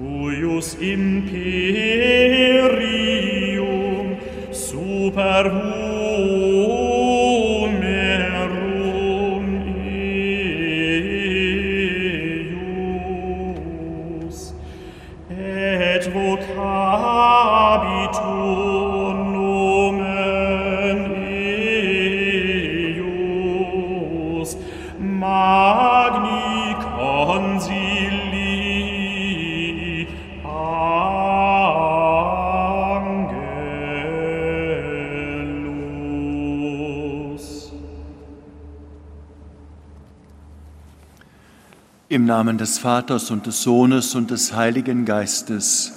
[0.00, 1.36] cuius imperium
[4.50, 5.79] super
[42.40, 45.92] Namen des Vaters und des Sohnes und des Heiligen Geistes.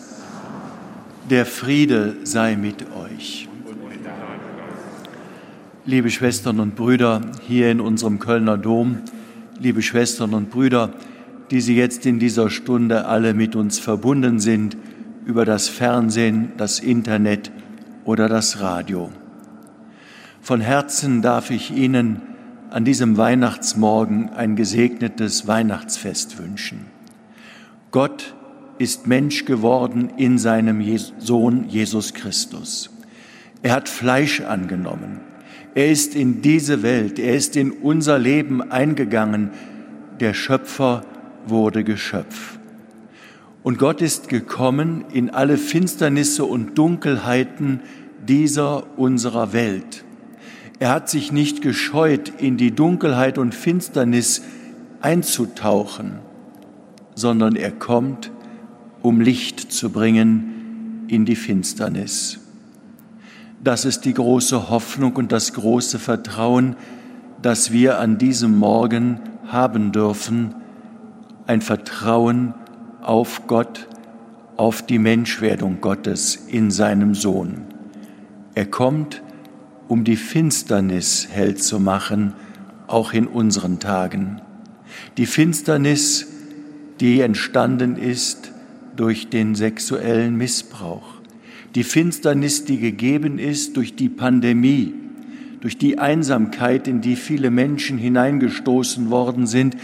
[1.30, 3.48] Der Friede sei mit euch.
[5.86, 8.98] Liebe Schwestern und Brüder hier in unserem Kölner Dom,
[9.58, 10.90] liebe Schwestern und Brüder,
[11.50, 14.76] die Sie jetzt in dieser Stunde alle mit uns verbunden sind
[15.26, 17.54] über das Fernsehen, das Internet
[18.04, 19.14] oder das Radio.
[20.42, 22.22] Von Herzen darf ich Ihnen
[22.74, 26.88] an diesem Weihnachtsmorgen ein gesegnetes Weihnachtsfest wünschen.
[27.92, 28.34] Gott
[28.80, 30.84] ist Mensch geworden in seinem
[31.20, 32.90] Sohn Jesus Christus.
[33.62, 35.20] Er hat Fleisch angenommen.
[35.76, 39.52] Er ist in diese Welt, er ist in unser Leben eingegangen.
[40.20, 41.04] Der Schöpfer
[41.46, 42.58] wurde Geschöpf.
[43.62, 47.82] Und Gott ist gekommen in alle Finsternisse und Dunkelheiten
[48.28, 50.04] dieser unserer Welt.
[50.80, 54.42] Er hat sich nicht gescheut, in die Dunkelheit und Finsternis
[55.02, 56.20] einzutauchen,
[57.16, 58.32] sondern er kommt,
[59.02, 62.40] um Licht zu bringen in die Finsternis.
[63.64, 66.76] Das ist die große Hoffnung und das große Vertrauen,
[67.42, 70.56] das wir an diesem Morgen haben dürfen,
[71.48, 72.54] ein Vertrauen
[73.02, 73.88] auf Gott,
[74.58, 77.62] auf die Menschwerdung Gottes in seinem Sohn.
[78.56, 79.22] Er kommt,
[79.94, 82.34] um die Finsternis hell zu machen,
[82.88, 84.42] auch in unseren Tagen.
[85.18, 86.26] Die Finsternis,
[87.00, 88.52] die entstanden ist
[88.96, 91.22] durch den sexuellen Missbrauch.
[91.76, 94.96] Die Finsternis, die gegeben ist durch die Pandemie,
[95.62, 99.78] durch die Einsamkeit, in die viele Menschen hineingestoßen worden sind,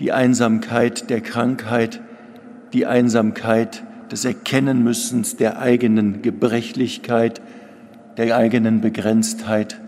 [0.00, 2.02] die Einsamkeit der Krankheit,
[2.74, 7.40] die Einsamkeit des Erkennenmüssens der eigenen Gebrechlichkeit,
[8.20, 9.80] der eigenen Begrenztheit,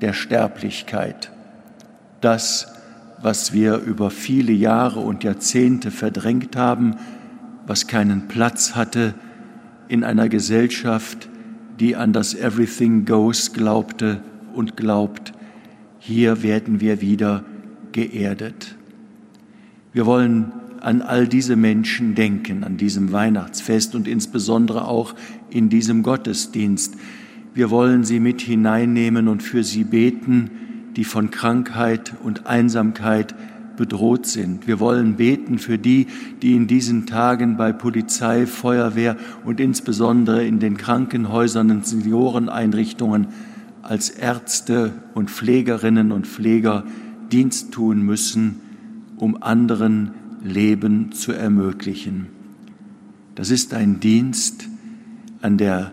[0.00, 1.32] der Sterblichkeit.
[2.20, 2.72] Das
[3.22, 6.96] was wir über viele Jahre und Jahrzehnte verdrängt haben,
[7.66, 9.14] was keinen Platz hatte
[9.88, 11.28] in einer Gesellschaft,
[11.78, 14.20] die an das Everything Goes glaubte
[14.54, 15.32] und glaubt.
[16.00, 17.44] Hier werden wir wieder
[17.92, 18.74] geerdet.
[19.92, 25.14] Wir wollen an all diese Menschen denken, an diesem Weihnachtsfest und insbesondere auch
[25.48, 26.96] in diesem Gottesdienst.
[27.54, 30.50] Wir wollen sie mit hineinnehmen und für sie beten,
[30.96, 33.34] die von Krankheit und Einsamkeit
[33.76, 34.66] bedroht sind.
[34.66, 36.06] Wir wollen beten für die,
[36.40, 43.28] die in diesen Tagen bei Polizei, Feuerwehr und insbesondere in den Krankenhäusern und Senioreneinrichtungen
[43.82, 46.84] als Ärzte und Pflegerinnen und Pfleger
[47.30, 48.60] Dienst tun müssen,
[49.16, 50.12] um anderen
[50.44, 52.26] Leben zu ermöglichen.
[53.34, 54.68] Das ist ein Dienst
[55.40, 55.92] an der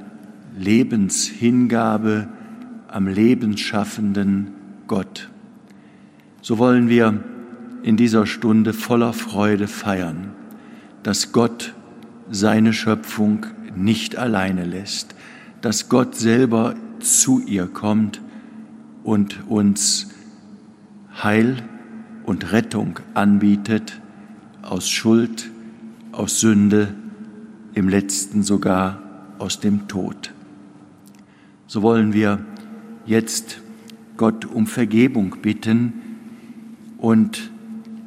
[0.59, 2.27] Lebenshingabe,
[2.89, 4.51] am lebensschaffenden
[4.87, 5.29] Gott.
[6.41, 7.23] So wollen wir
[7.83, 10.31] in dieser Stunde voller Freude feiern,
[11.01, 11.73] dass Gott
[12.29, 15.15] seine Schöpfung nicht alleine lässt,
[15.61, 18.21] dass Gott selber zu ihr kommt
[19.03, 20.09] und uns
[21.23, 21.63] Heil
[22.25, 24.01] und Rettung anbietet
[24.61, 25.49] aus Schuld,
[26.11, 26.93] aus Sünde,
[27.73, 29.01] im letzten sogar
[29.37, 30.33] aus dem Tod.
[31.69, 32.39] So wollen wir
[33.05, 33.61] jetzt
[34.17, 35.93] Gott um Vergebung bitten
[36.97, 37.51] und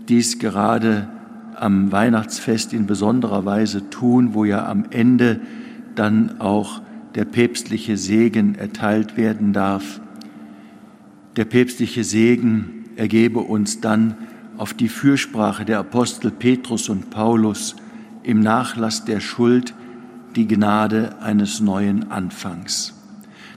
[0.09, 1.09] dies gerade
[1.55, 5.41] am Weihnachtsfest in besonderer Weise tun, wo ja am Ende
[5.95, 6.83] dann auch
[7.15, 10.01] der päpstliche Segen erteilt werden darf.
[11.37, 14.17] Der päpstliche Segen ergebe uns dann
[14.59, 17.77] auf die Fürsprache der Apostel Petrus und Paulus
[18.25, 19.73] im Nachlass der Schuld
[20.35, 22.95] die Gnade eines neuen Anfangs,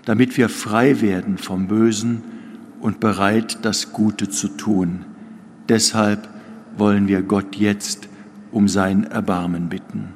[0.06, 2.24] damit wir frei werden vom Bösen
[2.80, 5.06] und bereit, das Gute zu tun.
[5.68, 6.30] Deshalb
[6.78, 8.08] wollen wir Gott jetzt
[8.52, 10.15] um sein Erbarmen bitten.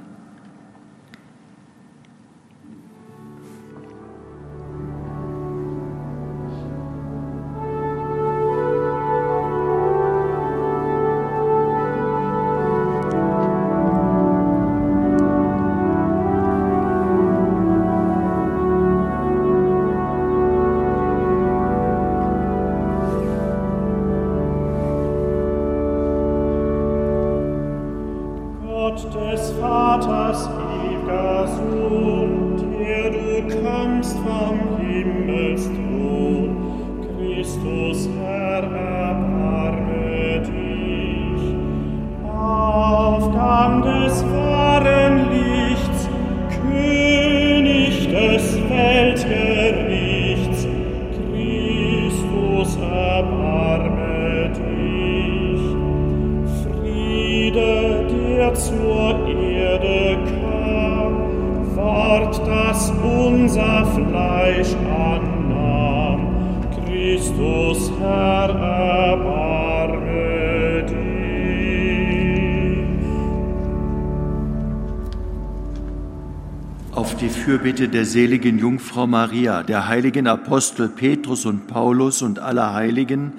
[77.70, 83.34] Fürbitte der seligen Jungfrau Maria, der heiligen Apostel Petrus und Paulus und aller Heiligen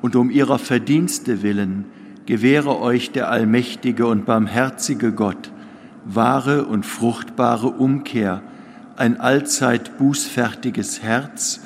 [0.00, 1.84] und um ihrer Verdienste willen
[2.24, 5.52] gewähre euch der allmächtige und barmherzige Gott
[6.06, 8.40] wahre und fruchtbare Umkehr,
[8.96, 11.60] ein allzeit bußfertiges Herz,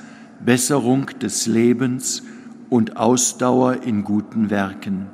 [0.45, 2.25] Besserung des Lebens
[2.69, 5.07] und Ausdauer in guten Werken.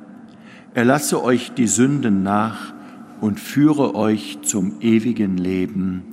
[0.73, 2.73] Er lasse euch die Sünden nach
[3.21, 6.08] und führe euch zum ewigen Leben.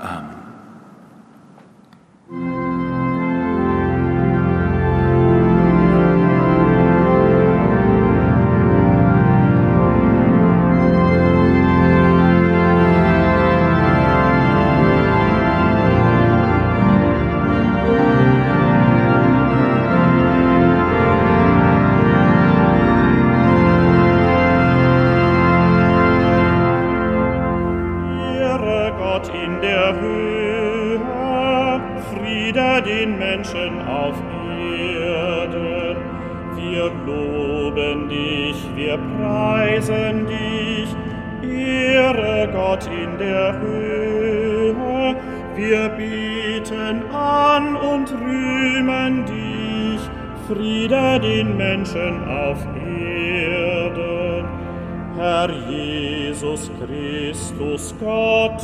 [0.00, 0.38] Amen.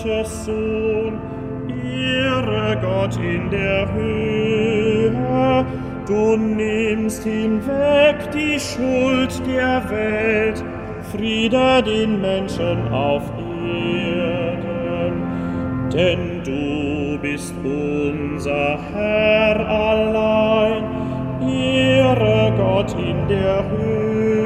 [0.04, 1.18] Gottes Sohn,
[1.66, 5.64] Ehre Gott in der Höhe.
[6.06, 10.62] Du nimmst hinweg die Schuld der Welt,
[11.10, 13.22] Friede den Menschen auf
[13.96, 15.22] Erden.
[15.90, 20.84] Denn du bist unser Herr allein,
[21.48, 24.44] Ehre Gott in der Höhe.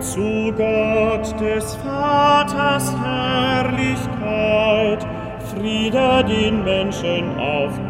[0.00, 2.97] Zu Gott des Vaters
[5.88, 7.87] Friede den Menschen auf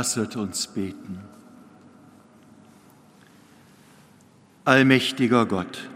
[0.00, 1.18] Lasset uns beten.
[4.64, 5.90] Allmächtiger Gott,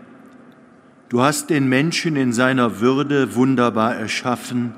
[1.09, 4.75] du hast den Menschen in seiner Würde wunderbar erschaffen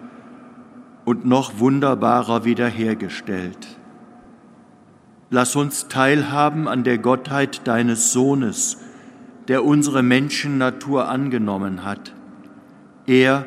[1.04, 3.66] und noch wunderbarer wiederhergestellt.
[5.30, 8.78] Lass uns teilhaben an der Gottheit deines Sohnes,
[9.48, 12.14] der unsere Menschennatur angenommen hat.
[13.08, 13.44] Er,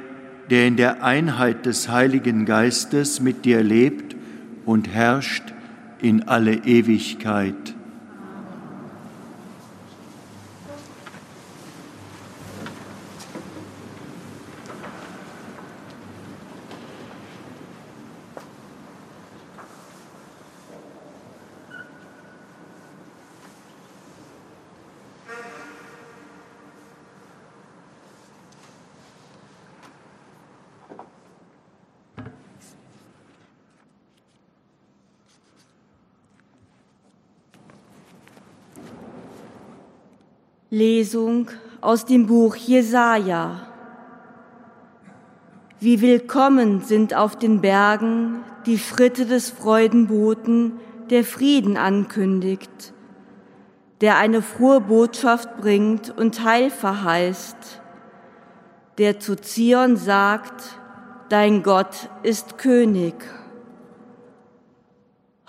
[0.49, 4.17] der in der Einheit des Heiligen Geistes mit dir lebt
[4.65, 5.53] und herrscht
[6.01, 7.75] in alle Ewigkeit.
[41.09, 41.49] Lesung
[41.81, 43.61] aus dem Buch Jesaja.
[45.79, 50.73] Wie willkommen sind auf den Bergen die Schritte des Freudenboten,
[51.09, 52.93] der Frieden ankündigt,
[54.01, 57.81] der eine frohe Botschaft bringt und Heil verheißt,
[58.99, 60.77] der zu Zion sagt,
[61.29, 63.15] dein Gott ist König.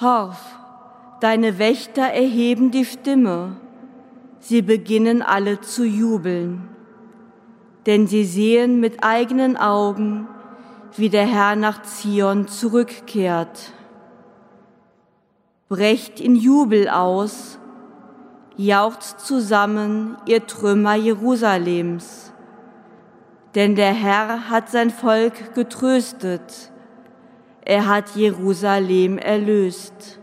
[0.01, 0.39] Horch,
[1.21, 3.57] deine Wächter erheben die Stimme
[4.41, 6.69] Sie beginnen alle zu jubeln,
[7.87, 10.27] denn sie sehen mit eigenen Augen,
[10.97, 13.73] wie der Herr nach Zion zurückkehrt.
[15.69, 17.59] Brecht in Jubel aus,
[18.57, 22.33] jaucht zusammen, ihr Trümmer Jerusalems,
[23.55, 26.73] denn der Herr hat sein Volk getröstet,
[27.63, 30.20] er hat Jerusalem erlöst.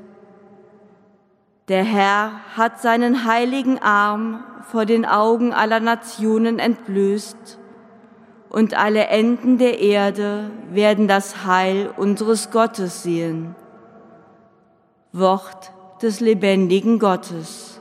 [1.67, 7.59] Der Herr hat seinen heiligen Arm vor den Augen aller Nationen entblößt,
[8.49, 13.55] und alle Enden der Erde werden das Heil unseres Gottes sehen.
[15.11, 17.76] Wort des lebendigen Gottes.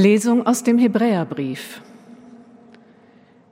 [0.00, 1.82] Lesung aus dem Hebräerbrief.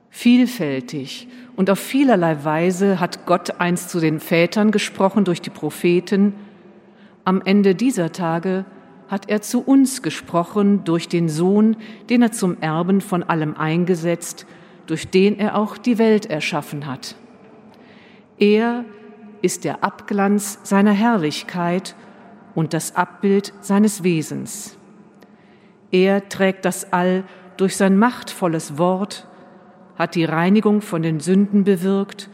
[0.09, 6.33] Vielfältig und auf vielerlei Weise hat Gott einst zu den Vätern gesprochen durch die Propheten.
[7.23, 8.65] Am Ende dieser Tage
[9.07, 11.77] hat er zu uns gesprochen durch den Sohn,
[12.09, 14.47] den er zum Erben von allem eingesetzt,
[14.87, 17.15] durch den er auch die Welt erschaffen hat.
[18.39, 18.85] Er
[19.43, 21.95] ist der Abglanz seiner Herrlichkeit
[22.55, 24.78] und das Abbild seines Wesens.
[25.91, 27.23] Er trägt das All
[27.57, 29.27] durch sein machtvolles Wort,
[29.97, 32.29] hat die Reinigung von den Sünden bewirkt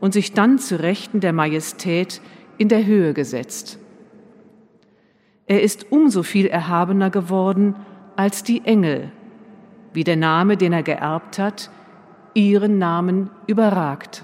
[0.00, 2.20] und sich dann zu Rechten der Majestät
[2.58, 3.78] in der Höhe gesetzt.
[5.46, 7.74] Er ist umso viel erhabener geworden
[8.16, 9.10] als die Engel,
[9.92, 11.70] wie der Name, den er geerbt hat,
[12.34, 14.22] ihren Namen überragt.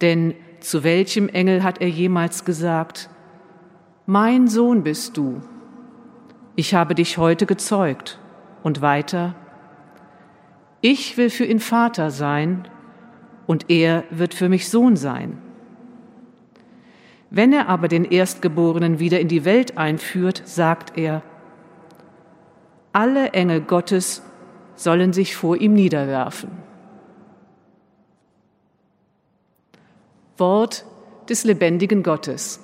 [0.00, 3.10] Denn zu welchem Engel hat er jemals gesagt,
[4.06, 5.40] Mein Sohn bist du,
[6.58, 8.18] ich habe dich heute gezeugt.
[8.64, 9.36] Und weiter,
[10.80, 12.66] ich will für ihn Vater sein
[13.46, 15.38] und er wird für mich Sohn sein.
[17.30, 21.22] Wenn er aber den Erstgeborenen wieder in die Welt einführt, sagt er,
[22.92, 24.22] alle Engel Gottes
[24.74, 26.50] sollen sich vor ihm niederwerfen.
[30.38, 30.84] Wort
[31.28, 32.58] des lebendigen Gottes.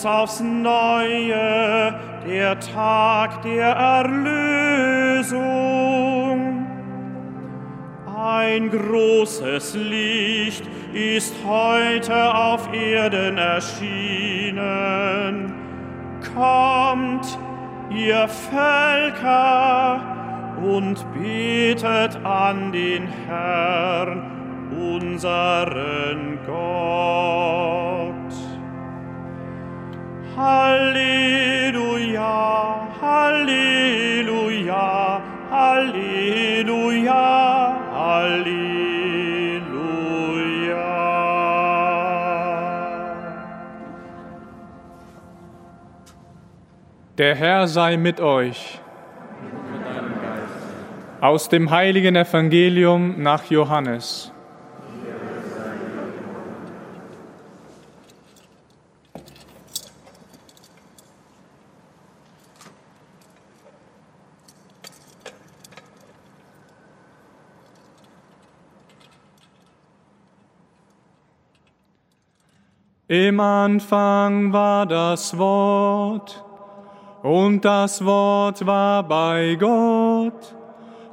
[0.00, 1.94] Uns aufs Neue
[2.26, 5.36] der Tag der Erlösung.
[8.16, 14.62] Ein großes Licht ist heute auf Erden erschienen.
[16.34, 17.38] Kommt,
[17.90, 20.00] ihr Völker,
[20.62, 24.22] und betet an den Herrn,
[24.78, 26.09] unseren
[47.20, 48.80] Der Herr sei mit euch.
[51.20, 54.32] Aus dem heiligen Evangelium nach Johannes.
[73.08, 76.49] Im Anfang war das Wort,
[77.22, 80.54] und das Wort war bei Gott,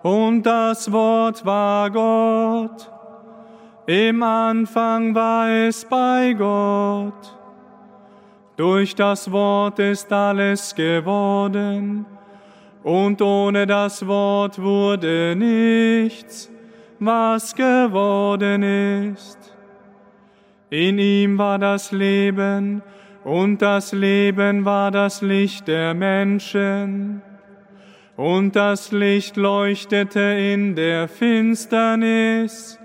[0.03, 2.91] und das Wort war Gott.
[3.85, 7.35] Im Anfang war es bei Gott.
[8.55, 12.05] Durch das Wort ist alles geworden,
[12.83, 16.49] und ohne das Wort wurde nichts,
[16.99, 18.63] was geworden
[19.13, 19.37] ist.
[20.69, 22.81] In ihm war das Leben,
[23.27, 27.21] und das Leben war das Licht der Menschen.
[28.15, 32.79] Und das Licht leuchtete in der Finsternis,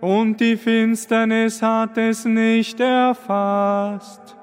[0.00, 4.34] und die Finsternis hat es nicht erfasst.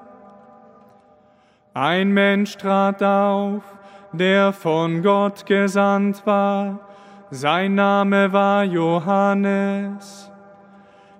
[1.72, 3.64] Ein Mensch trat auf,
[4.12, 6.78] der von Gott gesandt war,
[7.30, 10.30] sein Name war Johannes.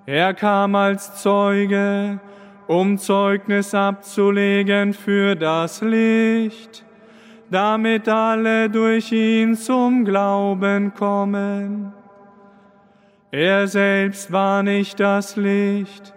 [0.06, 2.20] Er kam als Zeuge,
[2.66, 6.84] um Zeugnis abzulegen für das Licht,
[7.50, 11.92] damit alle durch ihn zum Glauben kommen.
[13.30, 16.14] Er selbst war nicht das Licht,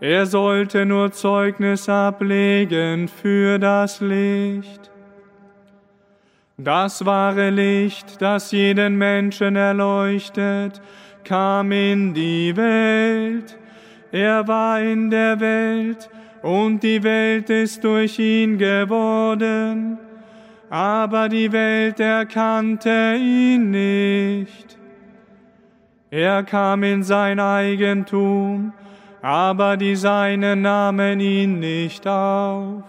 [0.00, 4.90] er sollte nur Zeugnis ablegen für das Licht.
[6.56, 10.80] Das wahre Licht, das jeden Menschen erleuchtet,
[11.24, 13.58] kam in die Welt.
[14.14, 16.08] Er war in der Welt
[16.40, 19.98] und die Welt ist durch ihn geworden,
[20.70, 24.78] aber die Welt erkannte ihn nicht.
[26.12, 28.72] Er kam in sein Eigentum,
[29.20, 32.84] aber die Seinen nahmen ihn nicht auf.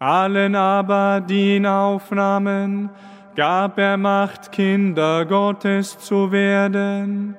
[0.00, 2.90] Allen aber, die ihn aufnahmen,
[3.36, 7.36] gab er Macht, Kinder Gottes zu werden.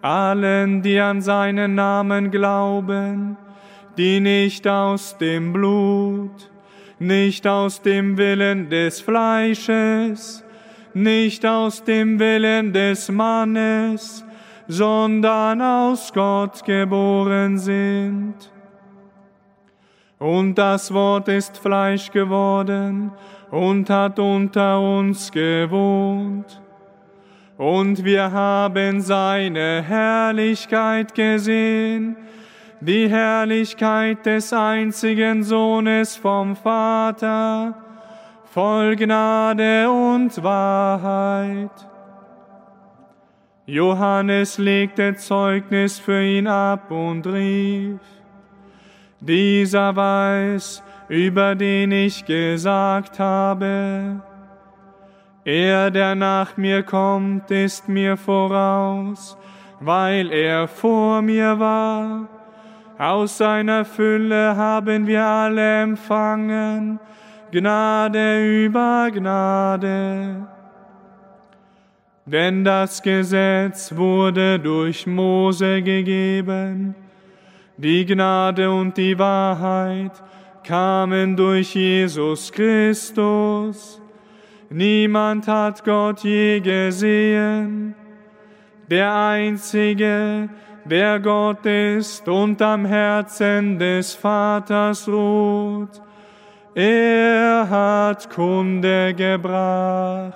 [0.00, 3.36] Allen, die an seinen Namen glauben,
[3.96, 6.50] die nicht aus dem Blut,
[6.98, 10.44] nicht aus dem Willen des Fleisches,
[10.94, 14.24] nicht aus dem Willen des Mannes,
[14.68, 18.34] sondern aus Gott geboren sind.
[20.18, 23.12] Und das Wort ist Fleisch geworden
[23.50, 26.60] und hat unter uns gewohnt.
[27.58, 32.16] Und wir haben seine Herrlichkeit gesehen,
[32.80, 37.74] die Herrlichkeit des einzigen Sohnes vom Vater,
[38.44, 41.72] voll Gnade und Wahrheit.
[43.66, 47.98] Johannes legte Zeugnis für ihn ab und rief,
[49.18, 54.22] dieser weiß, über den ich gesagt habe,
[55.44, 59.36] er, der nach mir kommt, ist mir voraus,
[59.80, 62.28] weil er vor mir war.
[62.98, 66.98] Aus seiner Fülle haben wir alle empfangen,
[67.50, 70.46] Gnade über Gnade.
[72.26, 76.94] Denn das Gesetz wurde durch Mose gegeben,
[77.78, 80.12] die Gnade und die Wahrheit
[80.62, 84.02] kamen durch Jesus Christus.
[84.70, 87.94] Niemand hat Gott je gesehen,
[88.90, 90.48] der Einzige,
[90.84, 96.02] der Gott ist und am Herzen des Vaters ruht
[96.80, 100.34] er hat Kunde gebracht.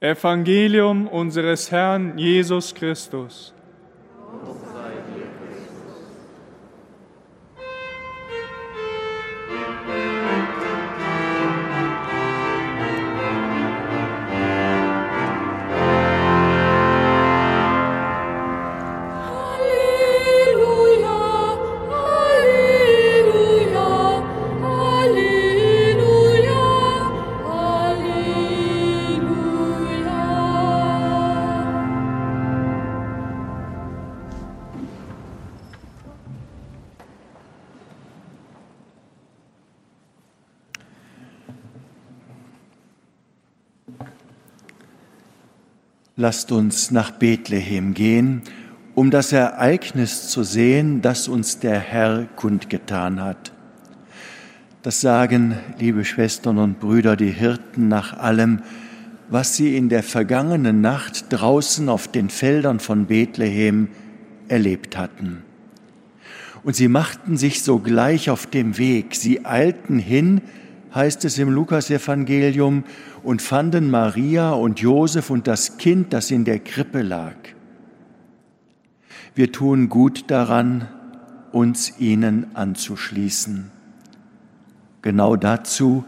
[0.00, 3.52] Evangelium unseres Herrn Jesus Christus.
[46.18, 48.40] Lasst uns nach Bethlehem gehen,
[48.94, 53.52] um das Ereignis zu sehen, das uns der Herr kundgetan hat.
[54.80, 58.62] Das sagen, liebe Schwestern und Brüder, die Hirten nach allem,
[59.28, 63.88] was sie in der vergangenen Nacht draußen auf den Feldern von Bethlehem
[64.48, 65.42] erlebt hatten.
[66.64, 70.40] Und sie machten sich sogleich auf dem Weg, sie eilten hin,
[70.96, 72.82] heißt es im Lukasevangelium,
[73.22, 77.34] und fanden Maria und Josef und das Kind, das in der Krippe lag.
[79.34, 80.88] Wir tun gut daran,
[81.52, 83.70] uns ihnen anzuschließen.
[85.02, 86.04] Genau dazu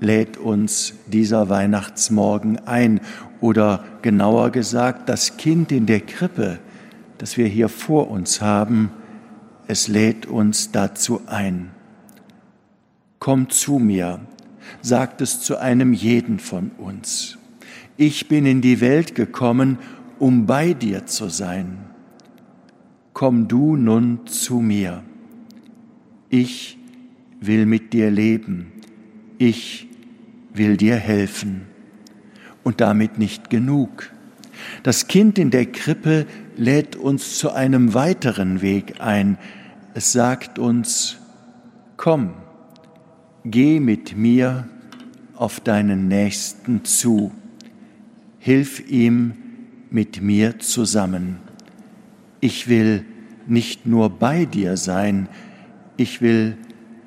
[0.00, 3.00] lädt uns dieser Weihnachtsmorgen ein,
[3.40, 6.58] oder genauer gesagt, das Kind in der Krippe,
[7.18, 8.90] das wir hier vor uns haben,
[9.66, 11.70] es lädt uns dazu ein.
[13.20, 14.20] Komm zu mir,
[14.80, 17.36] sagt es zu einem jeden von uns.
[17.98, 19.78] Ich bin in die Welt gekommen,
[20.18, 21.84] um bei dir zu sein.
[23.12, 25.02] Komm du nun zu mir.
[26.30, 26.78] Ich
[27.42, 28.72] will mit dir leben.
[29.36, 29.86] Ich
[30.54, 31.66] will dir helfen.
[32.64, 34.10] Und damit nicht genug.
[34.82, 39.36] Das Kind in der Krippe lädt uns zu einem weiteren Weg ein.
[39.92, 41.18] Es sagt uns,
[41.98, 42.32] komm,
[43.44, 44.68] geh mit mir
[45.36, 47.32] auf deinen Nächsten zu,
[48.38, 49.34] hilf ihm
[49.90, 51.38] mit mir zusammen.
[52.40, 53.04] Ich will
[53.46, 55.28] nicht nur bei dir sein,
[55.96, 56.56] ich will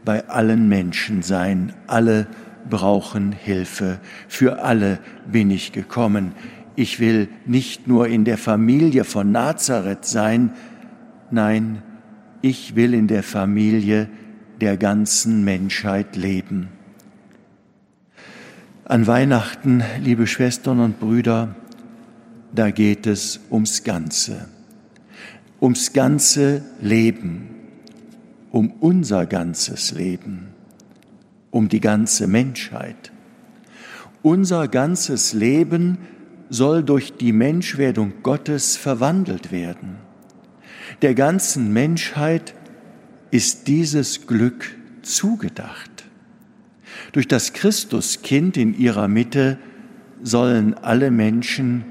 [0.06, 1.74] bei allen Menschen sein.
[1.88, 2.28] Alle
[2.70, 5.00] brauchen Hilfe, für alle
[5.32, 6.34] bin ich gekommen.
[6.76, 10.52] Ich will nicht nur in der Familie von Nazareth sein,
[11.30, 11.82] nein,
[12.42, 14.10] ich will in der Familie
[14.64, 16.70] der ganzen Menschheit leben.
[18.86, 21.54] An Weihnachten, liebe Schwestern und Brüder,
[22.56, 24.48] da geht es ums Ganze,
[25.60, 27.50] ums ganze Leben,
[28.52, 30.48] um unser ganzes Leben,
[31.52, 33.12] um die ganze Menschheit.
[34.22, 35.98] Unser ganzes Leben
[36.50, 39.98] soll durch die Menschwerdung Gottes verwandelt werden.
[41.02, 42.54] Der ganzen Menschheit
[43.34, 46.04] ist dieses Glück zugedacht.
[47.14, 49.58] Durch das Christuskind in ihrer Mitte
[50.22, 51.84] sollen alle Menschen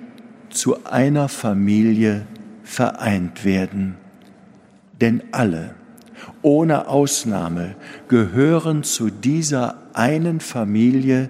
[0.51, 2.29] zu einer Familie
[2.63, 3.97] vereint werden.
[5.01, 5.75] Denn alle,
[6.43, 7.75] ohne Ausnahme,
[8.07, 11.29] gehören zu dieser einen Familie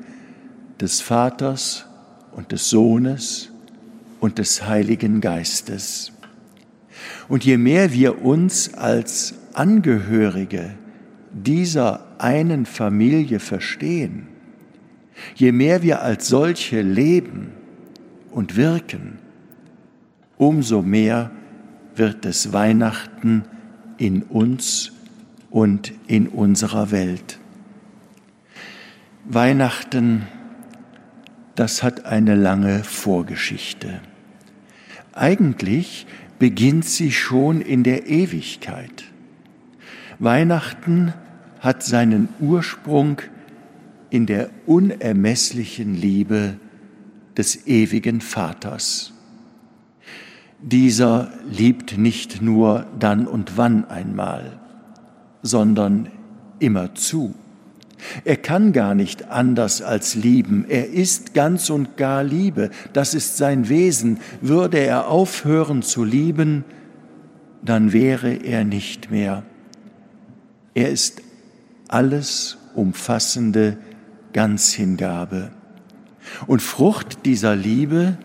[0.78, 1.86] des Vaters
[2.32, 3.48] und des Sohnes
[4.20, 6.12] und des Heiligen Geistes.
[7.28, 10.70] Und je mehr wir uns als Angehörige
[11.32, 14.28] dieser einen Familie verstehen,
[15.34, 17.52] je mehr wir als solche leben
[18.30, 19.18] und wirken,
[20.36, 21.30] umso mehr
[21.94, 23.44] wird es Weihnachten
[23.98, 24.92] in uns
[25.50, 27.38] und in unserer Welt.
[29.24, 30.26] Weihnachten,
[31.54, 34.00] das hat eine lange Vorgeschichte.
[35.12, 36.06] Eigentlich
[36.38, 39.11] beginnt sie schon in der Ewigkeit.
[40.22, 41.12] Weihnachten
[41.58, 43.20] hat seinen Ursprung
[44.08, 46.54] in der unermesslichen Liebe
[47.36, 49.12] des ewigen Vaters.
[50.60, 54.60] Dieser liebt nicht nur dann und wann einmal,
[55.42, 56.08] sondern
[56.60, 57.34] immerzu.
[58.24, 60.66] Er kann gar nicht anders als lieben.
[60.68, 62.70] Er ist ganz und gar Liebe.
[62.92, 64.20] Das ist sein Wesen.
[64.40, 66.64] Würde er aufhören zu lieben,
[67.64, 69.42] dann wäre er nicht mehr.
[70.74, 71.22] Er ist
[71.88, 73.76] alles umfassende
[74.32, 75.50] Ganzhingabe.
[76.46, 78.16] Und Frucht dieser Liebe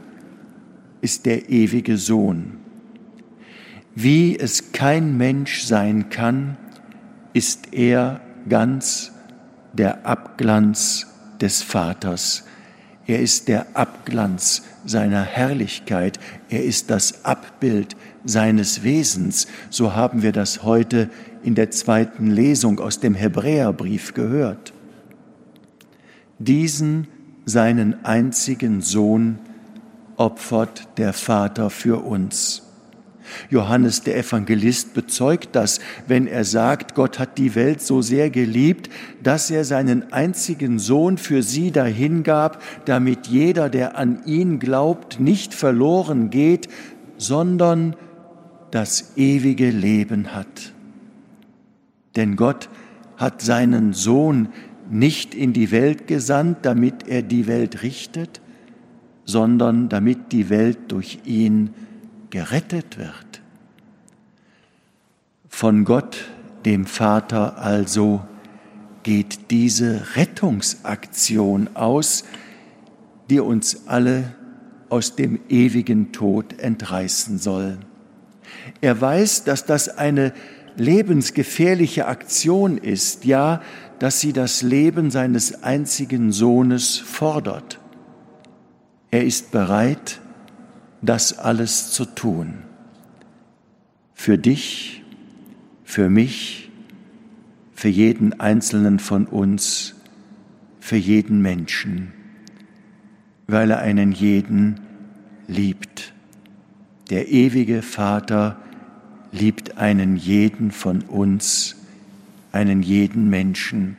[1.02, 2.58] ist der ewige Sohn.
[3.96, 6.58] Wie es kein Mensch sein kann,
[7.34, 9.12] ist er ganz
[9.74, 11.08] der Abglanz
[11.42, 12.46] des Vaters.
[13.06, 16.20] Er ist der Abglanz seiner Herrlichkeit.
[16.50, 19.48] Er ist das Abbild seines Wesens.
[19.70, 21.10] So haben wir das heute
[21.44, 24.74] in der zweiten Lesung aus dem Hebräerbrief gehört.
[26.40, 27.08] Diesen
[27.46, 29.40] seinen einzigen Sohn
[30.18, 32.64] opfert der Vater für uns.
[33.50, 38.90] Johannes der Evangelist bezeugt das, wenn er sagt, Gott hat die Welt so sehr geliebt,
[39.22, 45.54] dass er seinen einzigen Sohn für sie dahingab, damit jeder, der an ihn glaubt, nicht
[45.54, 46.70] verloren geht,
[47.18, 47.96] sondern
[48.72, 50.74] das ewige Leben hat.
[52.18, 52.68] Denn Gott
[53.16, 54.50] hat seinen Sohn
[54.90, 58.42] nicht in die Welt gesandt, damit er die Welt richtet,
[59.24, 61.74] sondern damit die Welt durch ihn
[62.32, 63.42] gerettet wird.
[65.48, 66.26] Von Gott,
[66.66, 68.22] dem Vater also,
[69.04, 72.26] geht diese Rettungsaktion aus,
[73.30, 74.36] die uns alle
[74.90, 77.78] aus dem ewigen Tod entreißen soll.
[78.82, 80.34] Er weiß, dass das eine
[80.78, 83.62] lebensgefährliche Aktion ist, ja,
[84.00, 87.80] dass sie das Leben seines einzigen Sohnes fordert.
[89.10, 90.22] Er ist bereit,
[91.02, 92.60] das alles zu tun.
[94.14, 95.04] Für dich,
[95.84, 96.72] für mich,
[97.74, 99.96] für jeden einzelnen von uns,
[100.80, 102.12] für jeden Menschen,
[103.48, 104.80] weil er einen jeden
[105.48, 106.14] liebt.
[107.10, 108.58] Der ewige Vater
[109.32, 111.76] liebt einen jeden von uns,
[112.52, 113.98] einen jeden Menschen.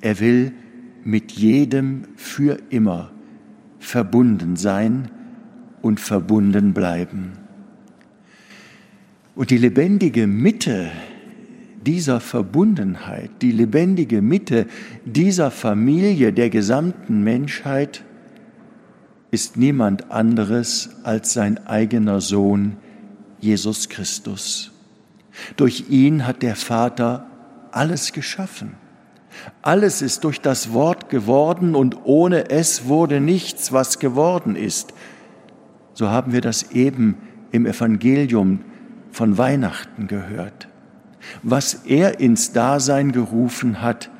[0.00, 0.52] Er will
[1.04, 3.10] mit jedem für immer
[3.78, 5.10] verbunden sein
[5.80, 7.32] und verbunden bleiben.
[9.34, 10.90] Und die lebendige Mitte
[11.84, 14.66] dieser Verbundenheit, die lebendige Mitte
[15.04, 18.04] dieser Familie der gesamten Menschheit,
[19.30, 22.76] ist niemand anderes als sein eigener Sohn,
[23.42, 24.70] Jesus Christus.
[25.56, 27.26] Durch ihn hat der Vater
[27.72, 28.74] alles geschaffen.
[29.62, 34.94] Alles ist durch das Wort geworden und ohne es wurde nichts, was geworden ist.
[35.94, 37.16] So haben wir das eben
[37.50, 38.60] im Evangelium
[39.10, 40.68] von Weihnachten gehört.
[41.42, 44.10] Was er ins Dasein gerufen hat,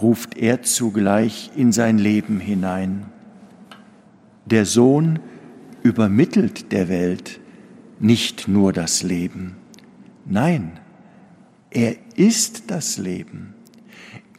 [0.00, 3.06] ruft er zugleich in sein Leben hinein.
[4.46, 5.20] Der Sohn
[5.82, 7.39] übermittelt der Welt
[8.00, 9.56] nicht nur das Leben,
[10.24, 10.80] nein,
[11.70, 13.54] er ist das Leben.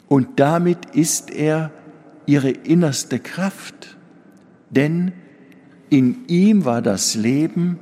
[0.08, 1.72] Und damit ist er
[2.26, 3.96] ihre innerste Kraft,
[4.70, 5.14] denn
[5.90, 7.80] in ihm war das Leben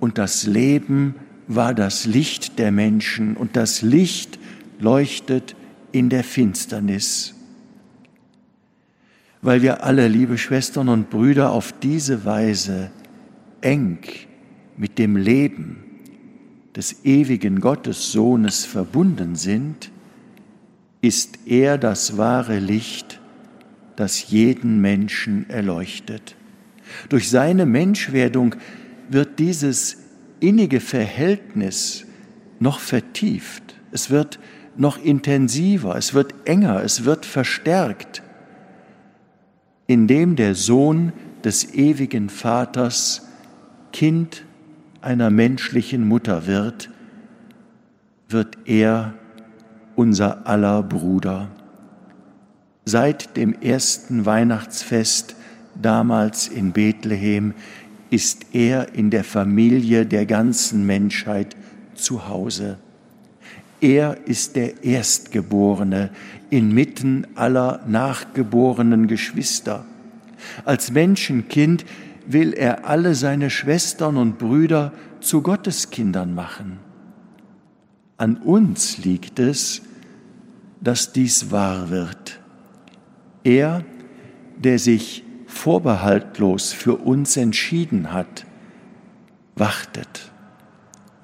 [0.00, 1.14] und das Leben
[1.46, 4.38] war das Licht der Menschen und das Licht
[4.78, 5.56] leuchtet
[5.92, 7.34] in der Finsternis.
[9.40, 12.90] Weil wir alle, liebe Schwestern und Brüder, auf diese Weise
[13.60, 13.98] eng
[14.78, 15.84] mit dem Leben
[16.76, 19.90] des ewigen Gottes Sohnes verbunden sind,
[21.00, 23.20] ist er das wahre Licht,
[23.96, 26.36] das jeden Menschen erleuchtet.
[27.08, 28.54] Durch seine Menschwerdung
[29.08, 29.98] wird dieses
[30.40, 32.06] innige Verhältnis
[32.60, 34.38] noch vertieft, es wird
[34.76, 38.22] noch intensiver, es wird enger, es wird verstärkt,
[39.88, 41.12] indem der Sohn
[41.42, 43.26] des ewigen Vaters
[43.92, 44.44] Kind
[45.00, 46.90] einer menschlichen Mutter wird,
[48.28, 49.14] wird er
[49.96, 51.48] unser aller Bruder.
[52.84, 55.36] Seit dem ersten Weihnachtsfest
[55.80, 57.54] damals in Bethlehem
[58.10, 61.56] ist er in der Familie der ganzen Menschheit
[61.94, 62.78] zu Hause.
[63.80, 66.10] Er ist der Erstgeborene
[66.50, 69.84] inmitten aller nachgeborenen Geschwister.
[70.64, 71.84] Als Menschenkind
[72.28, 76.78] will er alle seine Schwestern und Brüder zu Gotteskindern machen.
[78.18, 79.82] An uns liegt es,
[80.80, 82.38] dass dies wahr wird.
[83.44, 83.84] Er,
[84.58, 88.44] der sich vorbehaltlos für uns entschieden hat,
[89.56, 90.30] wartet.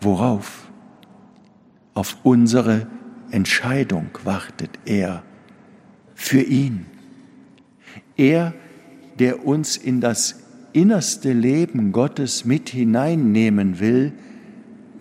[0.00, 0.70] Worauf?
[1.92, 2.86] Auf unsere
[3.30, 5.22] Entscheidung wartet er.
[6.14, 6.86] Für ihn.
[8.16, 8.54] Er,
[9.18, 10.43] der uns in das
[10.74, 14.12] innerste Leben Gottes mit hineinnehmen will,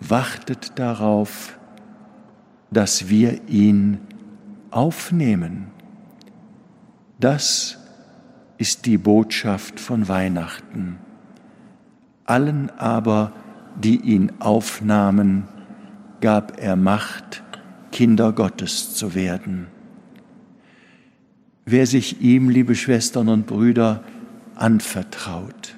[0.00, 1.58] wartet darauf,
[2.70, 3.98] dass wir ihn
[4.70, 5.66] aufnehmen.
[7.18, 7.78] Das
[8.56, 10.98] ist die Botschaft von Weihnachten.
[12.24, 13.32] Allen aber,
[13.76, 15.48] die ihn aufnahmen,
[16.20, 17.42] gab er Macht,
[17.90, 19.66] Kinder Gottes zu werden.
[21.66, 24.04] Wer sich ihm, liebe Schwestern und Brüder,
[24.56, 25.76] anvertraut,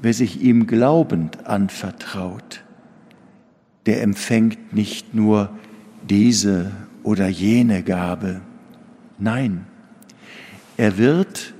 [0.00, 2.62] wer sich ihm glaubend anvertraut,
[3.86, 5.50] der empfängt nicht nur
[6.08, 6.72] diese
[7.02, 8.40] oder jene Gabe.
[9.18, 9.66] Nein,
[10.76, 11.54] er wird,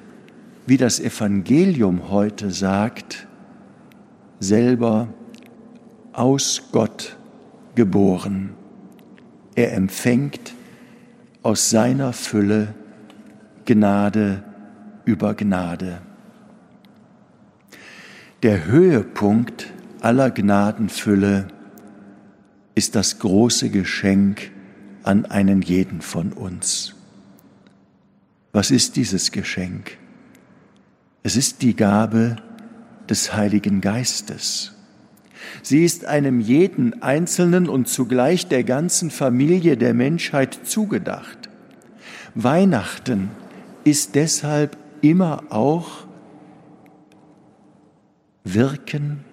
[0.66, 3.26] wie das Evangelium heute sagt,
[4.40, 5.08] selber
[6.12, 7.16] aus Gott
[7.74, 8.50] geboren.
[9.54, 10.54] Er empfängt
[11.42, 12.74] aus seiner Fülle
[13.64, 14.42] Gnade
[15.04, 16.00] über Gnade.
[18.42, 19.72] Der Höhepunkt
[20.02, 21.48] aller Gnadenfülle
[22.74, 24.50] ist das große Geschenk
[25.02, 26.94] an einen jeden von uns.
[28.52, 29.96] Was ist dieses Geschenk?
[31.22, 32.36] Es ist die Gabe
[33.08, 34.74] des Heiligen Geistes.
[35.62, 41.48] Sie ist einem jeden Einzelnen und zugleich der ganzen Familie der Menschheit zugedacht.
[42.34, 43.30] Weihnachten
[43.84, 46.05] ist deshalb immer auch
[48.48, 49.24] Wirken,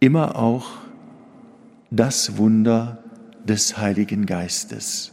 [0.00, 0.70] immer auch
[1.90, 3.04] das Wunder
[3.44, 5.12] des Heiligen Geistes.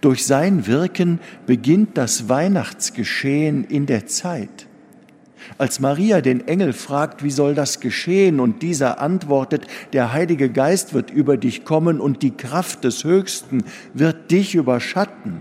[0.00, 4.68] Durch sein Wirken beginnt das Weihnachtsgeschehen in der Zeit.
[5.58, 10.94] Als Maria den Engel fragt, wie soll das geschehen, und dieser antwortet, der Heilige Geist
[10.94, 15.40] wird über dich kommen und die Kraft des Höchsten wird dich überschatten.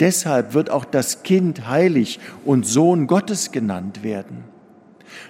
[0.00, 4.49] Deshalb wird auch das Kind heilig und Sohn Gottes genannt werden.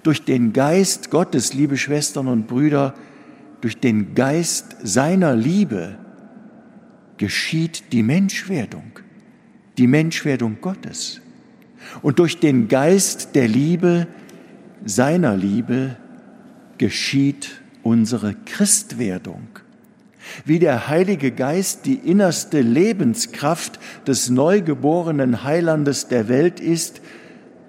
[0.02, 2.94] Durch den Geist Gottes, liebe Schwestern und Brüder,
[3.60, 5.96] durch den Geist seiner Liebe
[7.18, 8.98] geschieht die Menschwerdung,
[9.76, 11.20] die Menschwerdung Gottes.
[12.02, 14.06] Und durch den Geist der Liebe,
[14.84, 15.96] seiner Liebe,
[16.78, 19.48] geschieht unsere Christwerdung.
[20.44, 27.00] Wie der Heilige Geist die innerste Lebenskraft des neugeborenen Heilandes der Welt ist,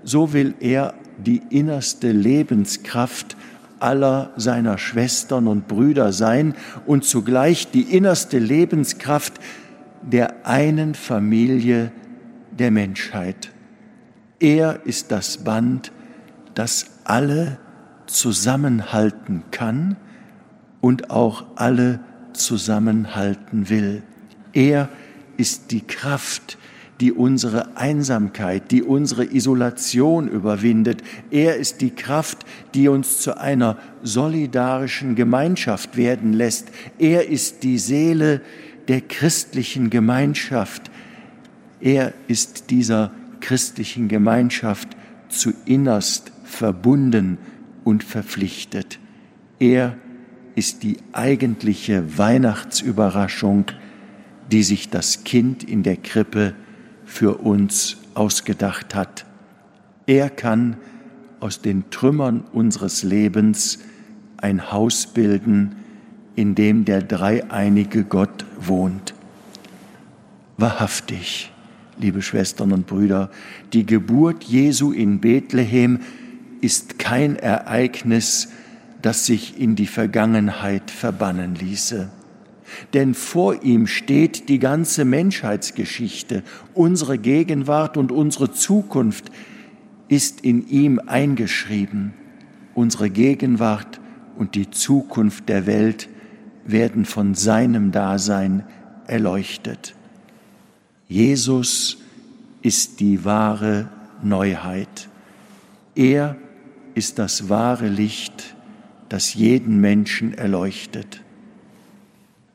[0.03, 3.35] so will er die innerste Lebenskraft
[3.79, 6.53] aller seiner Schwestern und Brüder sein
[6.85, 9.33] und zugleich die innerste Lebenskraft
[10.01, 11.91] der einen Familie
[12.51, 13.51] der Menschheit.
[14.39, 15.91] Er ist das Band,
[16.53, 17.57] das alle
[18.07, 19.97] zusammenhalten kann
[20.81, 21.99] und auch alle
[22.33, 24.03] zusammenhalten will.
[24.53, 24.89] Er
[25.37, 26.57] ist die Kraft,
[27.01, 31.01] die unsere Einsamkeit, die unsere Isolation überwindet.
[31.31, 32.45] Er ist die Kraft,
[32.75, 36.69] die uns zu einer solidarischen Gemeinschaft werden lässt.
[36.99, 38.41] Er ist die Seele
[38.87, 40.91] der christlichen Gemeinschaft.
[41.79, 44.89] Er ist dieser christlichen Gemeinschaft
[45.27, 47.39] zu innerst verbunden
[47.83, 48.99] und verpflichtet.
[49.59, 49.97] Er
[50.53, 53.65] ist die eigentliche Weihnachtsüberraschung,
[54.51, 56.53] die sich das Kind in der Krippe
[57.11, 59.25] für uns ausgedacht hat.
[60.07, 60.77] Er kann
[61.41, 63.79] aus den Trümmern unseres Lebens
[64.37, 65.75] ein Haus bilden,
[66.35, 69.13] in dem der dreieinige Gott wohnt.
[70.57, 71.51] Wahrhaftig,
[71.97, 73.29] liebe Schwestern und Brüder,
[73.73, 75.99] die Geburt Jesu in Bethlehem
[76.61, 78.49] ist kein Ereignis,
[79.01, 82.09] das sich in die Vergangenheit verbannen ließe.
[82.93, 86.43] Denn vor ihm steht die ganze Menschheitsgeschichte,
[86.73, 89.31] unsere Gegenwart und unsere Zukunft
[90.07, 92.13] ist in ihm eingeschrieben.
[92.73, 93.99] Unsere Gegenwart
[94.37, 96.09] und die Zukunft der Welt
[96.65, 98.63] werden von seinem Dasein
[99.07, 99.95] erleuchtet.
[101.07, 101.97] Jesus
[102.61, 103.89] ist die wahre
[104.23, 105.09] Neuheit.
[105.95, 106.37] Er
[106.95, 108.55] ist das wahre Licht,
[109.09, 111.21] das jeden Menschen erleuchtet.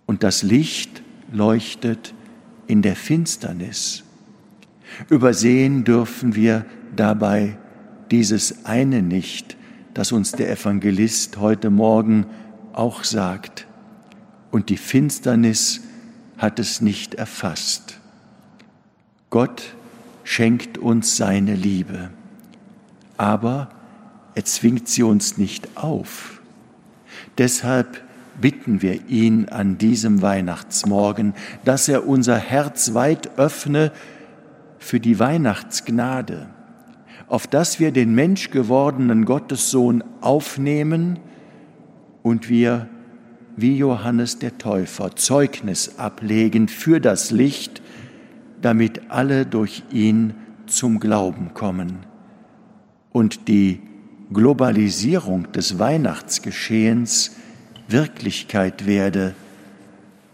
[0.06, 1.02] Und das Licht
[1.32, 2.14] leuchtet
[2.66, 4.04] in der Finsternis.
[5.10, 7.58] Übersehen dürfen wir dabei
[8.10, 9.56] dieses eine nicht,
[9.94, 12.26] das uns der Evangelist heute Morgen
[12.72, 13.66] auch sagt.
[14.50, 15.80] Und die Finsternis
[16.38, 17.98] hat es nicht erfasst.
[19.30, 19.74] Gott
[20.22, 22.10] schenkt uns seine Liebe,
[23.16, 23.70] aber
[24.34, 26.40] er zwingt sie uns nicht auf.
[27.38, 28.05] Deshalb
[28.40, 31.34] bitten wir ihn an diesem Weihnachtsmorgen,
[31.64, 33.92] dass er unser Herz weit öffne
[34.78, 36.48] für die Weihnachtsgnade,
[37.28, 41.18] auf dass wir den menschgewordenen Gottessohn aufnehmen
[42.22, 42.88] und wir,
[43.56, 47.82] wie Johannes der Täufer, Zeugnis ablegen für das Licht,
[48.60, 50.34] damit alle durch ihn
[50.66, 52.06] zum Glauben kommen
[53.12, 53.80] und die
[54.32, 57.36] Globalisierung des Weihnachtsgeschehens
[57.88, 59.34] Wirklichkeit werde,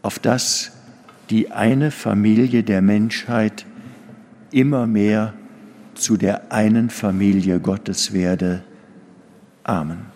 [0.03, 0.72] auf das
[1.30, 3.64] die eine Familie der Menschheit
[4.50, 5.34] immer mehr
[5.94, 8.62] zu der einen Familie Gottes werde.
[9.64, 10.11] Amen.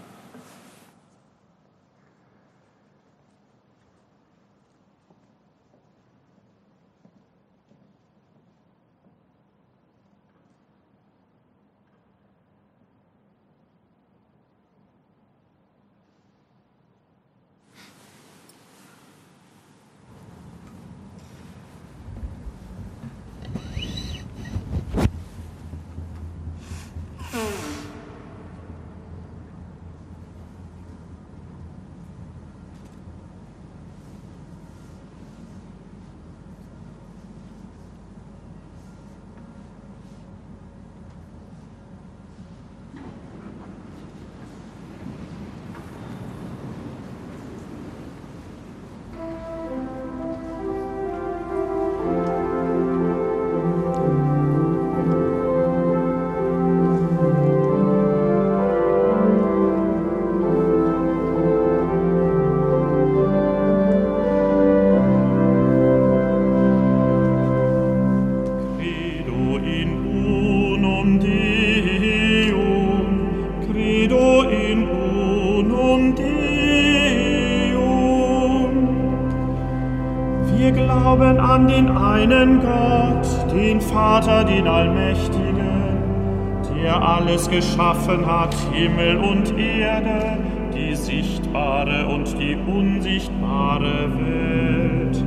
[87.27, 90.39] Alles geschaffen hat, Himmel und Erde,
[90.73, 95.25] die sichtbare und die unsichtbare Welt.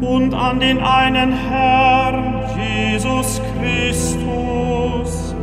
[0.00, 5.34] Und an den einen Herrn, Jesus Christus,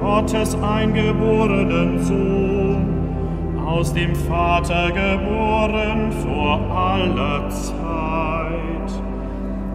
[0.00, 7.76] Gottes eingeborenen Sohn, aus dem Vater geboren vor aller Zeit.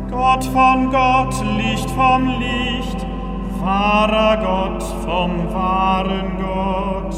[0.09, 3.05] Gott von Gott, Licht vom Licht,
[3.63, 4.72] wahrer Gott
[5.05, 7.15] vom wahren Gott,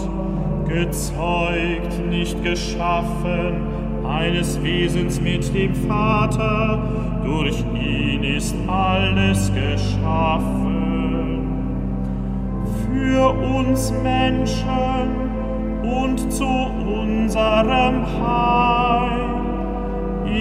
[0.67, 3.55] gezeugt, nicht geschaffen,
[4.07, 6.79] eines Wesens mit dem Vater,
[7.23, 10.65] durch ihn ist alles geschaffen.
[12.85, 15.25] Für uns Menschen
[15.83, 19.25] und zu unserem Heil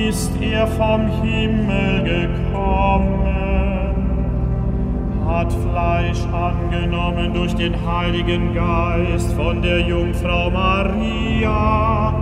[0.09, 3.14] ist er vom Himmel gekommen,
[5.45, 12.15] hat Fleisch angenommen durch den Heiligen Geist von der Jungfrau Maria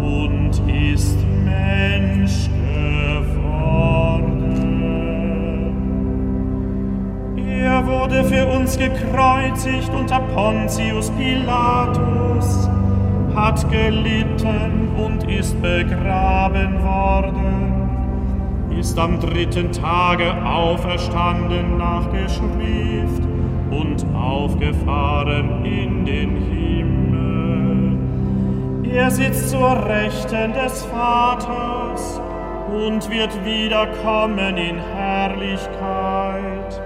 [0.00, 3.66] und ist Mensch geworden.
[7.36, 12.70] Er wurde für uns gekreuzigt unter Pontius Pilatus,
[13.34, 17.45] hat gelitten und ist begraben worden,
[18.78, 23.22] ist am dritten Tage auferstanden nach Geschrift
[23.70, 27.96] und aufgefahren in den Himmel.
[28.92, 32.20] Er sitzt zur Rechten des Vaters
[32.70, 36.80] und wird wiederkommen in Herrlichkeit,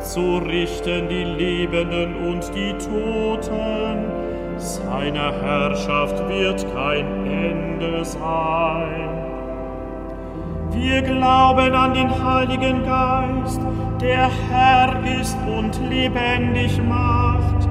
[0.00, 4.06] zu richten die Lebenden und die Toten,
[4.56, 9.01] seiner Herrschaft wird kein Ende sein.
[10.82, 13.60] Wir glauben an den Heiligen Geist,
[14.00, 17.68] der Herr ist und lebendig macht,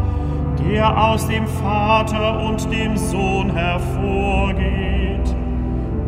[0.65, 5.35] der aus dem Vater und dem Sohn hervorgeht,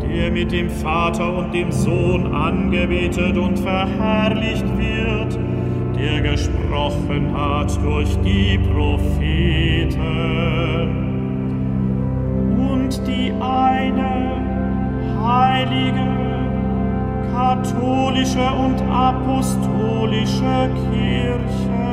[0.01, 5.38] der mit dem Vater und dem Sohn angebetet und verherrlicht wird,
[5.99, 9.99] der gesprochen hat durch die Propheten.
[12.72, 14.38] Und die eine
[15.22, 16.12] heilige,
[17.54, 21.84] katholische und apostolische Kirche.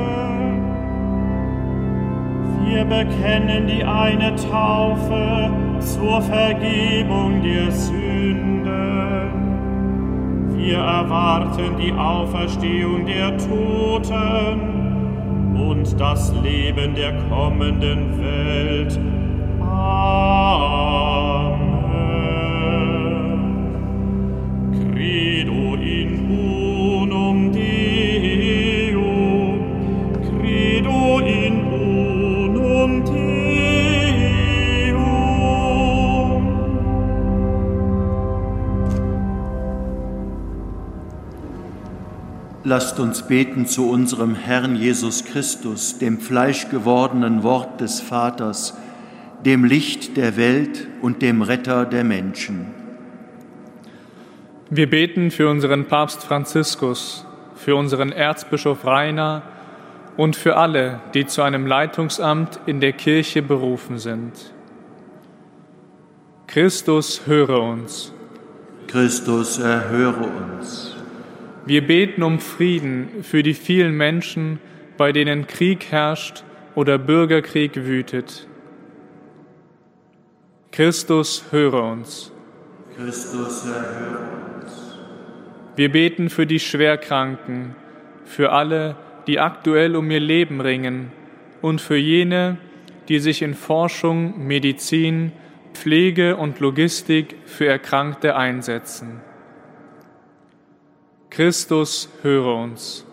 [2.65, 5.51] Wir bekennen die eine Taufe
[5.81, 8.71] zur Vergebung der Sünden.
[10.57, 14.61] Wir erwarten die Auferstehung der Toten
[15.57, 18.99] und das Leben der kommenden Welt.
[19.61, 20.70] Amen.
[42.71, 48.79] Lasst uns beten zu unserem Herrn Jesus Christus, dem fleischgewordenen Wort des Vaters,
[49.45, 52.67] dem Licht der Welt und dem Retter der Menschen.
[54.71, 59.43] Wir beten für unseren Papst Franziskus, für unseren Erzbischof Rainer
[60.17, 64.53] und für alle, die zu einem Leitungsamt in der Kirche berufen sind.
[66.47, 68.13] Christus, höre uns.
[68.87, 70.90] Christus, erhöre uns.
[71.67, 74.59] Wir beten um Frieden für die vielen Menschen,
[74.97, 76.45] bei denen Krieg herrscht
[76.75, 78.47] oder Bürgerkrieg wütet.
[80.73, 82.33] Christus, höre uns.
[82.97, 84.97] Christus, erhöre uns.
[85.77, 87.75] Wir beten für die Schwerkranken,
[88.25, 88.97] für alle,
[89.27, 91.13] die aktuell um ihr Leben ringen
[91.61, 92.57] und für jene,
[93.09, 95.33] die sich in Forschung, Medizin,
[95.75, 99.21] Pflege und Logistik für Erkrankte einsetzen.
[101.31, 103.07] Christus, höre uns.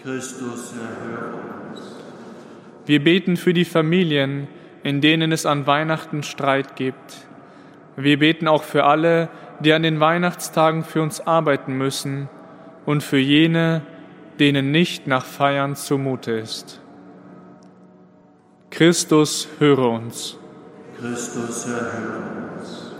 [0.00, 1.34] Christus, erhöre
[1.72, 1.80] uns.
[2.86, 4.46] Wir beten für die Familien,
[4.84, 7.26] in denen es an Weihnachten Streit gibt.
[7.96, 12.28] Wir beten auch für alle, die an den Weihnachtstagen für uns arbeiten müssen
[12.86, 13.82] und für jene,
[14.38, 16.80] denen nicht nach Feiern zumute ist.
[18.70, 20.38] Christus, höre uns.
[21.00, 22.22] Christus, erhöre
[22.56, 22.92] uns.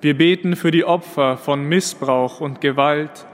[0.00, 3.26] Wir beten für die Opfer von Missbrauch und Gewalt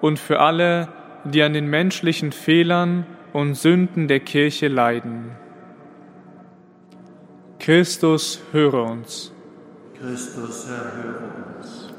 [0.00, 0.88] und für alle,
[1.24, 5.32] die an den menschlichen Fehlern und Sünden der Kirche leiden.
[7.58, 9.32] Christus, höre uns.
[9.98, 11.92] Christus, erhöre uns.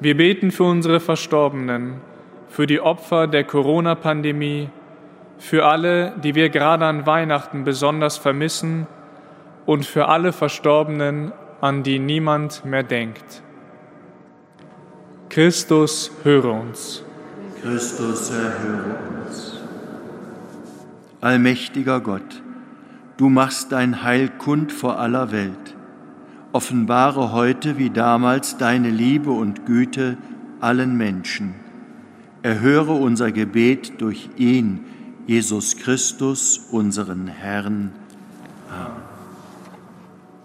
[0.00, 2.00] Wir beten für unsere Verstorbenen,
[2.48, 4.70] für die Opfer der Corona-Pandemie,
[5.38, 8.86] für alle, die wir gerade an Weihnachten besonders vermissen
[9.66, 13.42] und für alle Verstorbenen, an die niemand mehr denkt.
[15.28, 17.04] Christus, höre uns.
[17.62, 19.58] Christus, erhöre uns.
[21.20, 22.42] Allmächtiger Gott,
[23.16, 25.76] du machst dein Heil kund vor aller Welt.
[26.52, 30.16] Offenbare heute wie damals deine Liebe und Güte
[30.60, 31.54] allen Menschen.
[32.42, 34.84] Erhöre unser Gebet durch ihn,
[35.26, 37.92] Jesus Christus, unseren Herrn.
[38.70, 39.08] Amen.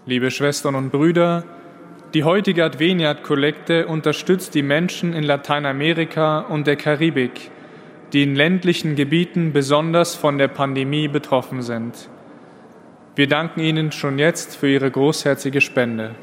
[0.06, 1.44] Liebe Schwestern und Brüder,
[2.14, 7.50] die heutige Adveniat-Kollekte unterstützt die Menschen in Lateinamerika und der Karibik,
[8.12, 12.08] die in ländlichen Gebieten besonders von der Pandemie betroffen sind.
[13.16, 16.14] Wir danken Ihnen schon jetzt für Ihre großherzige Spende.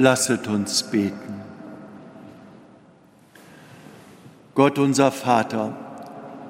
[0.00, 1.42] Lasset uns beten.
[4.54, 5.76] Gott unser Vater,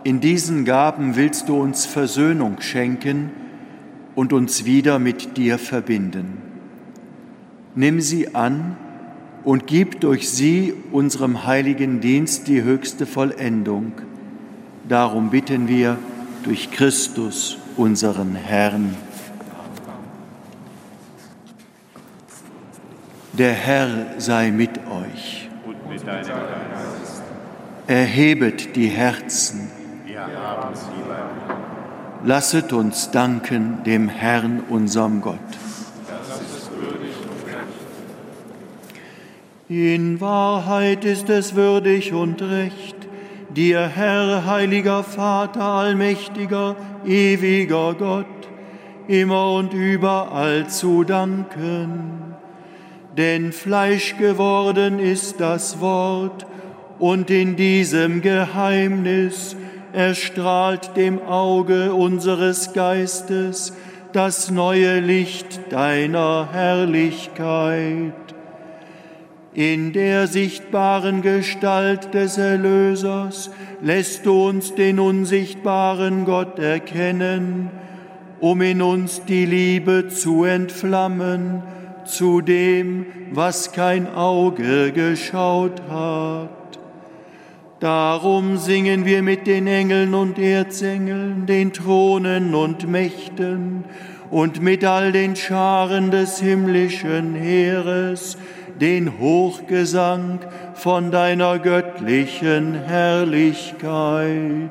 [0.04, 3.30] in diesen Gaben willst du uns Versöhnung schenken
[4.14, 6.38] und uns wieder mit dir verbinden.
[7.74, 8.76] Nimm sie an
[9.42, 13.92] und gib durch sie unserem heiligen Dienst die höchste Vollendung.
[14.88, 15.98] Darum bitten wir
[16.44, 18.94] durch Christus, unseren Herrn.
[23.40, 23.88] Der Herr
[24.18, 25.48] sei mit euch.
[25.64, 27.22] Und mit deinem Geist.
[27.86, 29.70] Erhebet die Herzen.
[30.04, 35.38] Wir haben sie Lasset uns danken dem Herrn, unserem Gott.
[39.70, 42.96] In Wahrheit ist es würdig und recht,
[43.48, 46.76] dir, Herr, heiliger Vater, allmächtiger,
[47.06, 48.26] ewiger Gott,
[49.08, 52.29] immer und überall zu danken
[53.16, 56.46] denn Fleisch geworden ist das Wort,
[56.98, 59.56] und in diesem Geheimnis
[59.92, 63.72] erstrahlt dem Auge unseres Geistes
[64.12, 68.12] das neue Licht deiner Herrlichkeit.
[69.52, 73.50] In der sichtbaren Gestalt des Erlösers
[73.82, 77.70] lässt du uns den unsichtbaren Gott erkennen,
[78.38, 81.62] um in uns die Liebe zu entflammen,
[82.10, 86.50] zu dem, was kein Auge geschaut hat.
[87.80, 93.84] Darum singen wir mit den Engeln und Erzengeln, den Thronen und Mächten
[94.30, 98.36] und mit all den Scharen des himmlischen Heeres
[98.80, 100.40] den Hochgesang
[100.74, 104.70] von deiner göttlichen Herrlichkeit.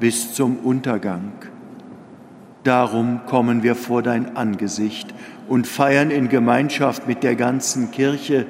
[0.00, 1.32] bis zum Untergang.
[2.64, 5.14] Darum kommen wir vor dein Angesicht
[5.48, 8.46] und feiern in Gemeinschaft mit der ganzen Kirche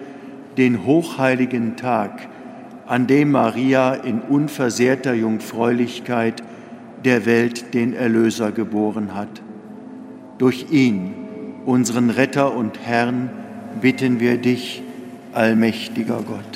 [0.56, 2.28] den hochheiligen Tag,
[2.86, 6.42] an dem Maria in unversehrter Jungfräulichkeit
[7.04, 9.42] der Welt den Erlöser geboren hat.
[10.38, 11.14] Durch ihn,
[11.66, 13.30] unseren Retter und Herrn,
[13.80, 14.82] bitten wir dich,
[15.32, 16.55] allmächtiger Gott.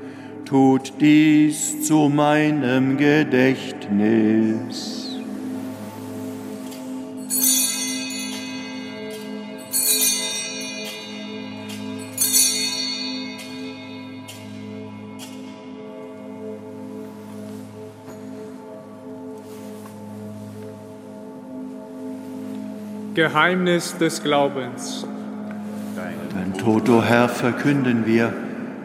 [0.51, 5.15] Tut dies zu meinem Gedächtnis.
[23.15, 25.07] Geheimnis des Glaubens.
[25.95, 28.33] Dein Tod, o Herr, verkünden wir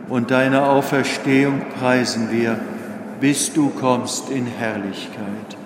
[0.09, 2.59] und deine Auferstehung preisen wir,
[3.21, 5.57] bis du kommst in Herrlichkeit.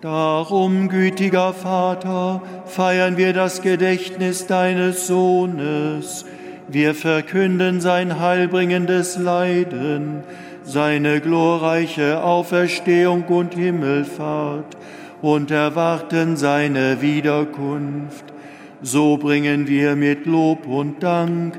[0.00, 6.24] Darum, gütiger Vater, feiern wir das Gedächtnis deines Sohnes.
[6.68, 10.22] Wir verkünden sein heilbringendes Leiden,
[10.62, 14.76] seine glorreiche Auferstehung und Himmelfahrt
[15.22, 18.24] und erwarten seine Wiederkunft.
[18.80, 21.58] So bringen wir mit Lob und Dank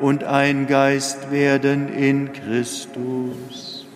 [0.00, 3.86] und ein Geist werden in Christus.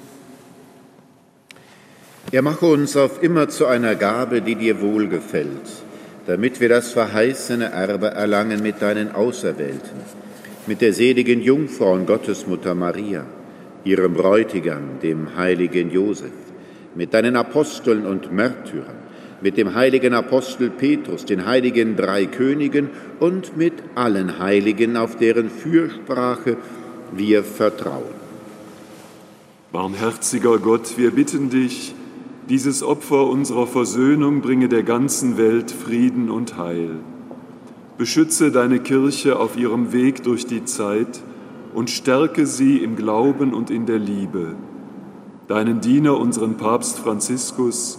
[2.31, 5.67] Er mache uns auf immer zu einer Gabe, die dir wohlgefällt,
[6.27, 10.01] damit wir das verheißene Erbe erlangen mit deinen Auserwählten,
[10.67, 13.25] mit der seligen Jungfrau und Gottesmutter Maria,
[13.85, 16.33] ihrem Bräutigam, dem heiligen Josef,
[16.95, 19.08] mit deinen Aposteln und Märtyrern,
[19.41, 25.51] mit dem heiligen Apostel Petrus, den heiligen drei Königen und mit allen Heiligen, auf deren
[25.51, 26.57] Fürsprache
[27.13, 28.19] wir vertrauen.
[29.73, 31.95] Barmherziger Gott, wir bitten dich,
[32.49, 36.97] dieses Opfer unserer Versöhnung bringe der ganzen Welt Frieden und Heil.
[37.99, 41.21] Beschütze deine Kirche auf ihrem Weg durch die Zeit
[41.75, 44.55] und stärke sie im Glauben und in der Liebe.
[45.49, 47.99] Deinen Diener, unseren Papst Franziskus,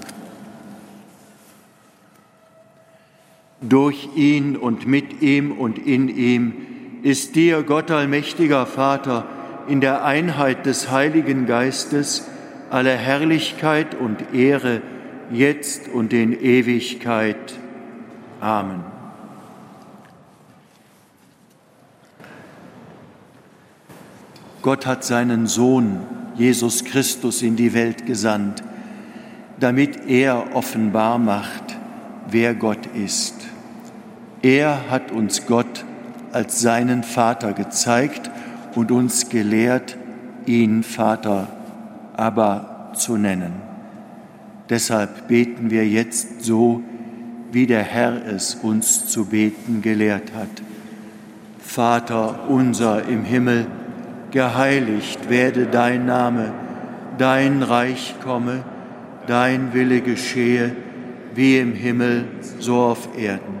[3.61, 6.53] Durch ihn und mit ihm und in ihm
[7.03, 9.27] ist dir, Gott allmächtiger Vater,
[9.67, 12.27] in der Einheit des Heiligen Geistes
[12.71, 14.81] alle Herrlichkeit und Ehre,
[15.31, 17.53] jetzt und in Ewigkeit.
[18.39, 18.83] Amen.
[24.61, 25.99] Gott hat seinen Sohn
[26.35, 28.63] Jesus Christus in die Welt gesandt,
[29.59, 31.77] damit er offenbar macht,
[32.29, 33.50] wer Gott ist.
[34.41, 35.85] Er hat uns Gott
[36.31, 38.29] als seinen Vater gezeigt
[38.75, 39.97] und uns gelehrt,
[40.45, 41.47] ihn Vater
[42.15, 43.53] aber zu nennen.
[44.69, 46.81] Deshalb beten wir jetzt so,
[47.51, 50.49] wie der Herr es uns zu beten gelehrt hat.
[51.59, 53.67] Vater unser im Himmel,
[54.31, 56.53] geheiligt werde dein Name,
[57.17, 58.63] dein Reich komme,
[59.27, 60.75] dein Wille geschehe,
[61.35, 62.25] wie im Himmel,
[62.59, 63.60] so auf Erden.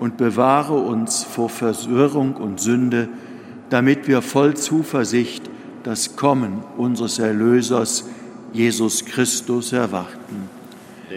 [0.00, 3.08] und bewahre uns vor Verwirrung und Sünde,
[3.68, 5.48] damit wir voll Zuversicht
[5.84, 8.06] das Kommen unseres Erlösers
[8.52, 10.48] Jesus Christus erwarten.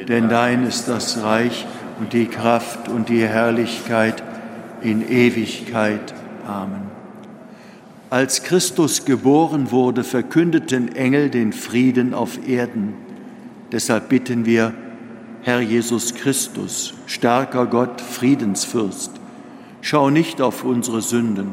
[0.07, 1.65] Denn dein ist das Reich
[1.99, 4.21] und die Kraft und die Herrlichkeit
[4.81, 6.13] in Ewigkeit.
[6.45, 6.91] Amen.
[8.09, 12.93] Als Christus geboren wurde, verkündeten Engel den Frieden auf Erden.
[13.71, 14.73] Deshalb bitten wir,
[15.45, 19.11] Herr Jesus Christus, starker Gott, Friedensfürst,
[19.81, 21.49] schau nicht auf unsere Sünden,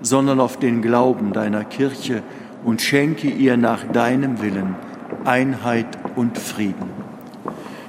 [0.00, 2.22] sondern auf den Glauben deiner Kirche
[2.64, 4.76] und schenke ihr nach deinem Willen
[5.24, 6.88] Einheit und Frieden.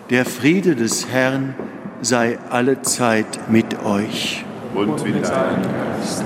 [0.09, 1.53] Der Friede des Herrn
[2.01, 4.43] sei alle Zeit mit euch.
[4.73, 6.25] Und mit deinem Geist.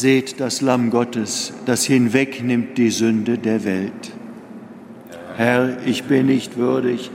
[0.00, 4.12] Seht das Lamm Gottes, das hinwegnimmt die Sünde der Welt.
[5.36, 7.10] Herr, ich bin nicht würdig,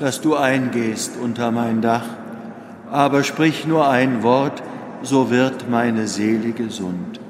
[0.00, 2.04] dass du eingehst unter mein Dach,
[2.90, 4.62] aber sprich nur ein Wort,
[5.02, 7.20] so wird meine Seele gesund.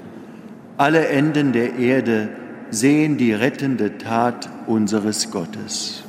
[0.76, 2.28] Alle Enden der Erde
[2.70, 6.02] sehen die rettende Tat unseres Gottes.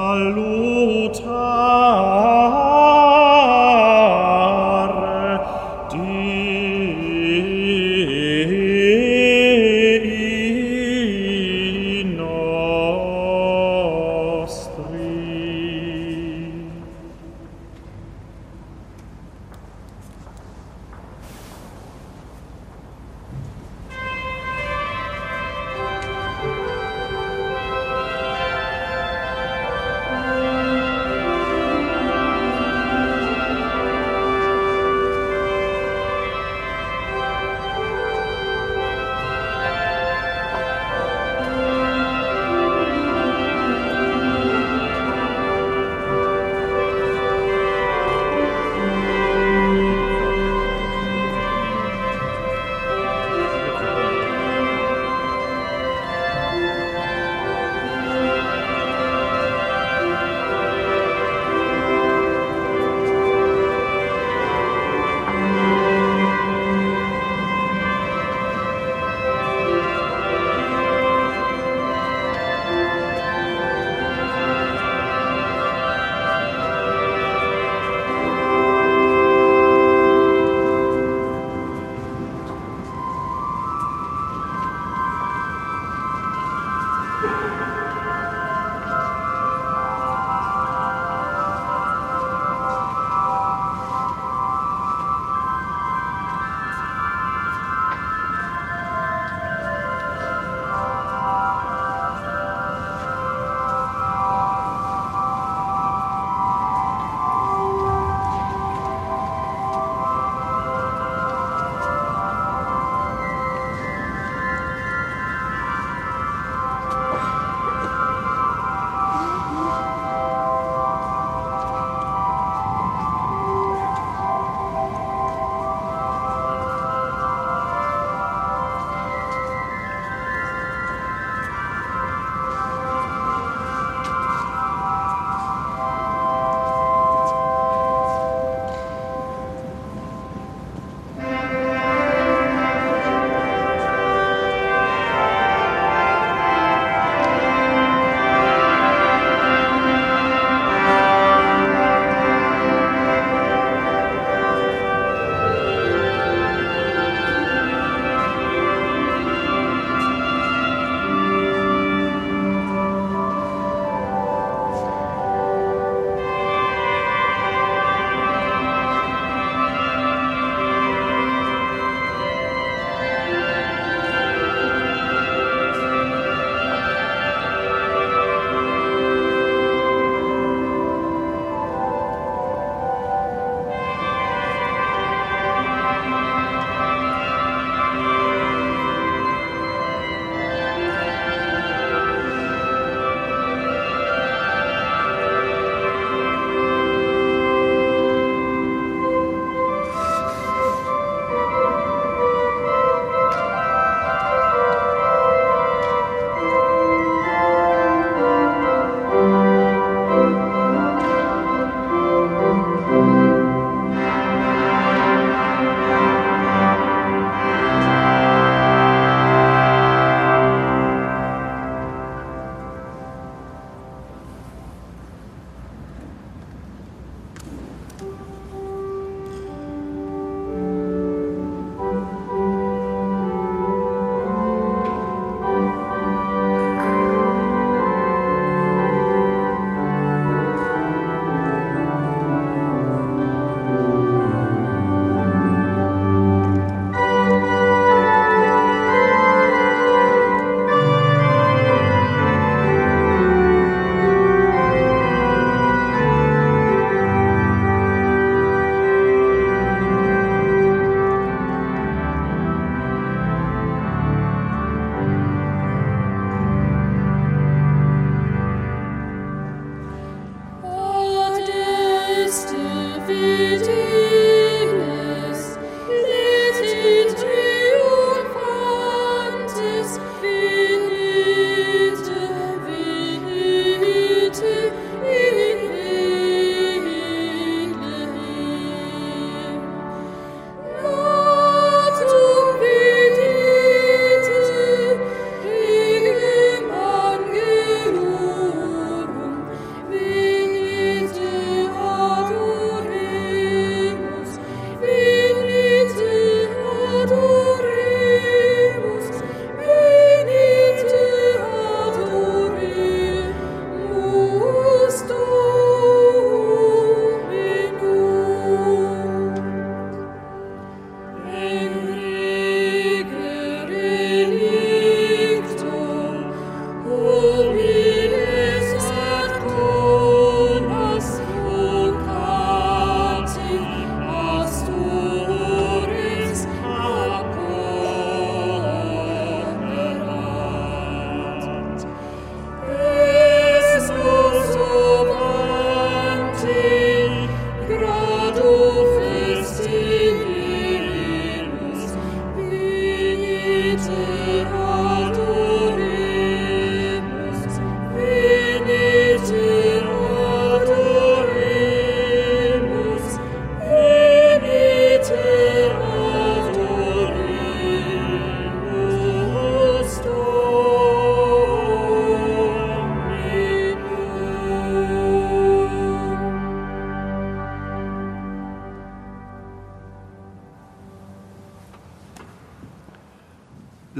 [0.00, 2.29] 발로 차.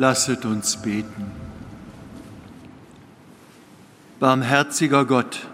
[0.01, 1.27] Lasset uns beten.
[4.19, 5.47] Barmherziger Gott,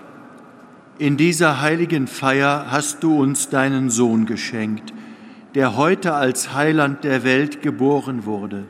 [1.00, 4.94] in dieser heiligen Feier hast du uns deinen Sohn geschenkt,
[5.56, 8.66] der heute als Heiland der Welt geboren wurde.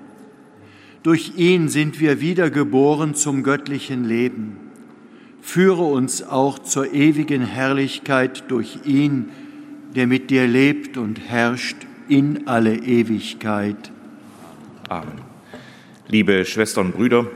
[1.03, 4.57] Durch ihn sind wir wiedergeboren zum göttlichen Leben.
[5.43, 9.29] Führe uns auch zur ewigen Herrlichkeit durch ihn,
[9.95, 11.77] der mit dir lebt und herrscht
[12.09, 13.93] in alle Ewigkeit.
[14.89, 15.26] Amen.
[16.09, 17.27] Liebe Schwestern und Brüder,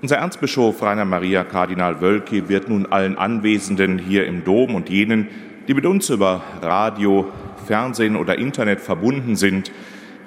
[0.00, 5.26] unser Erzbischof Rainer Maria Kardinal Wölki wird nun allen Anwesenden hier im Dom und jenen,
[5.66, 7.26] die mit uns über Radio,
[7.66, 9.72] Fernsehen oder Internet verbunden sind,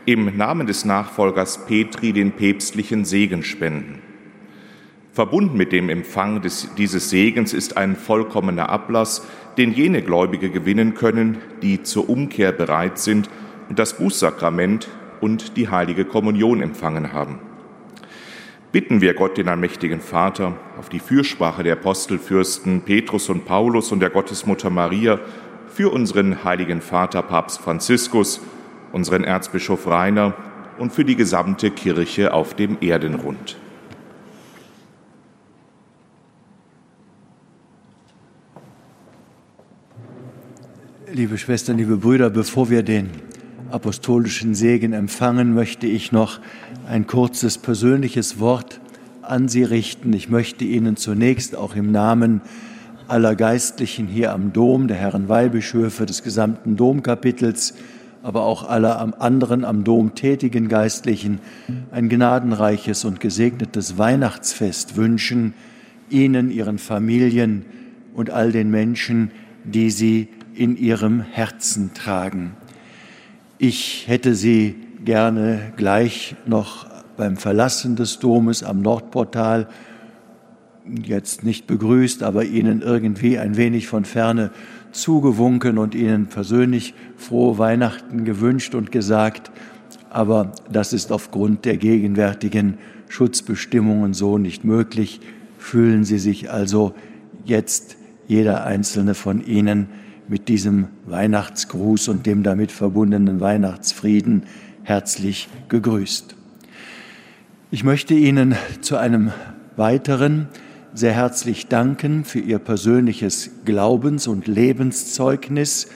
[0.05, 4.01] im Namen des Nachfolgers Petri den päpstlichen Segen spenden.
[5.13, 9.25] Verbunden mit dem Empfang des, dieses Segens ist ein vollkommener Ablass,
[9.57, 13.29] den jene Gläubige gewinnen können, die zur Umkehr bereit sind
[13.69, 14.89] und das Bußsakrament
[15.21, 17.39] und die heilige Kommunion empfangen haben
[18.73, 23.99] bitten wir Gott, den allmächtigen Vater, auf die Fürsprache der Apostelfürsten Petrus und Paulus und
[23.99, 25.19] der Gottesmutter Maria
[25.67, 28.41] für unseren heiligen Vater Papst Franziskus,
[28.91, 30.33] unseren Erzbischof Rainer
[30.79, 33.57] und für die gesamte Kirche auf dem Erdenrund.
[41.11, 43.11] Liebe Schwestern, liebe Brüder, bevor wir den
[43.73, 46.39] apostolischen Segen empfangen, möchte ich noch
[46.87, 48.79] ein kurzes persönliches Wort
[49.23, 50.13] an Sie richten.
[50.13, 52.41] Ich möchte Ihnen zunächst auch im Namen
[53.07, 57.73] aller Geistlichen hier am Dom, der Herren Weihbischöfe, des gesamten Domkapitels,
[58.21, 61.39] aber auch aller anderen am Dom tätigen Geistlichen
[61.91, 65.55] ein gnadenreiches und gesegnetes Weihnachtsfest wünschen,
[66.11, 67.65] Ihnen, Ihren Familien
[68.13, 69.31] und all den Menschen,
[69.63, 72.51] die Sie in Ihrem Herzen tragen.
[73.65, 74.75] Ich hätte Sie
[75.05, 76.85] gerne gleich noch
[77.15, 79.69] beim Verlassen des Domes am Nordportal
[81.01, 84.51] jetzt nicht begrüßt, aber Ihnen irgendwie ein wenig von ferne
[84.91, 89.49] zugewunken und Ihnen persönlich frohe Weihnachten gewünscht und gesagt,
[90.09, 92.77] aber das ist aufgrund der gegenwärtigen
[93.07, 95.21] Schutzbestimmungen so nicht möglich.
[95.57, 96.95] Fühlen Sie sich also
[97.45, 97.95] jetzt
[98.27, 99.87] jeder einzelne von Ihnen
[100.27, 104.43] mit diesem Weihnachtsgruß und dem damit verbundenen Weihnachtsfrieden
[104.83, 106.35] herzlich gegrüßt.
[107.71, 109.31] Ich möchte Ihnen zu einem
[109.75, 110.47] weiteren
[110.93, 115.87] sehr herzlich danken für Ihr persönliches Glaubens- und Lebenszeugnis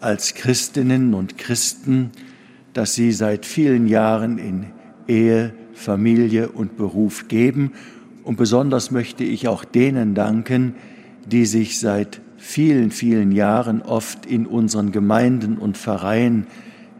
[0.00, 2.10] als Christinnen und Christen,
[2.72, 4.66] das Sie seit vielen Jahren in
[5.06, 7.72] Ehe, Familie und Beruf geben.
[8.24, 10.74] Und besonders möchte ich auch denen danken,
[11.26, 16.48] die sich seit vielen, vielen Jahren oft in unseren Gemeinden und Vereinen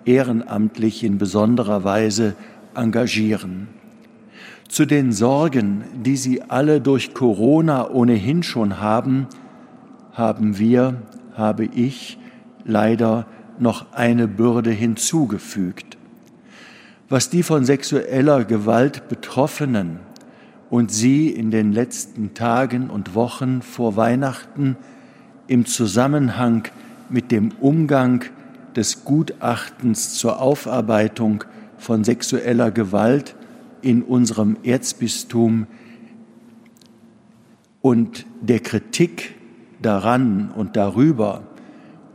[0.05, 2.37] ehrenamtlich in besonderer Weise
[2.75, 3.67] engagieren.
[4.69, 9.27] Zu den Sorgen, die Sie alle durch Corona ohnehin schon haben,
[10.13, 11.03] haben wir,
[11.35, 12.19] habe ich
[12.65, 13.27] leider
[13.59, 15.99] noch eine Bürde hinzugefügt.
[17.09, 19.99] Was die von sexueller Gewalt Betroffenen
[20.71, 24.77] und Sie in den letzten Tagen und Wochen vor Weihnachten
[25.53, 26.69] im Zusammenhang
[27.11, 28.25] mit dem Umgang
[28.75, 31.45] des Gutachtens zur Aufarbeitung
[31.77, 33.37] von sexueller Gewalt
[33.83, 35.67] in unserem Erzbistum
[37.83, 39.35] und der Kritik
[39.83, 41.43] daran und darüber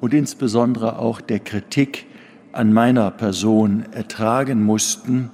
[0.01, 2.07] und insbesondere auch der Kritik
[2.53, 5.29] an meiner Person ertragen mussten,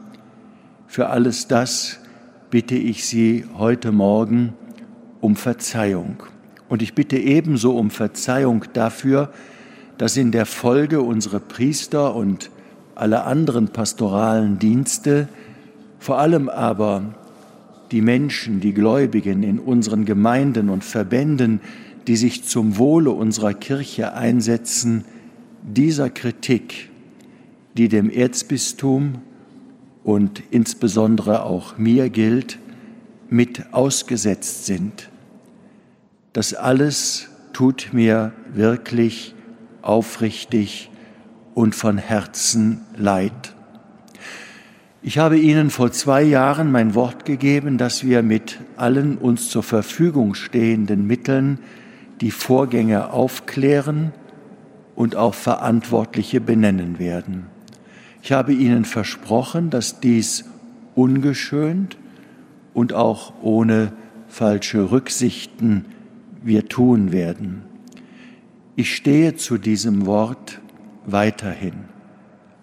[0.88, 2.02] für alles das
[2.50, 4.52] bitte ich Sie heute Morgen
[5.22, 6.33] um Verzeihung.
[6.74, 9.32] Und ich bitte ebenso um Verzeihung dafür,
[10.00, 12.50] dass in der Folge unsere Priester und
[12.95, 15.28] alle anderen pastoralen Dienste,
[16.00, 17.14] vor allem aber
[17.91, 21.62] die Menschen, die Gläubigen in unseren Gemeinden und Verbänden,
[22.08, 25.06] die sich zum Wohle unserer Kirche einsetzen,
[25.62, 26.90] dieser Kritik,
[27.78, 29.20] die dem Erzbistum
[30.04, 32.58] und insbesondere auch mir gilt,
[33.30, 35.12] mit ausgesetzt sind.
[36.34, 39.36] Das alles tut mir wirklich
[39.84, 40.90] aufrichtig
[41.54, 43.54] und von Herzen leid.
[45.04, 49.62] Ich habe Ihnen vor zwei Jahren mein Wort gegeben, dass wir mit allen uns zur
[49.62, 51.60] Verfügung stehenden Mitteln
[52.20, 54.12] die Vorgänge aufklären
[54.96, 57.46] und auch Verantwortliche benennen werden.
[58.24, 60.46] Ich habe Ihnen versprochen, dass dies
[60.96, 61.98] ungeschönt
[62.74, 63.92] und auch ohne
[64.30, 65.86] falsche Rücksichten
[66.44, 67.64] wir tun werden.
[68.76, 70.60] Ich stehe zu diesem Wort
[71.06, 71.86] weiterhin,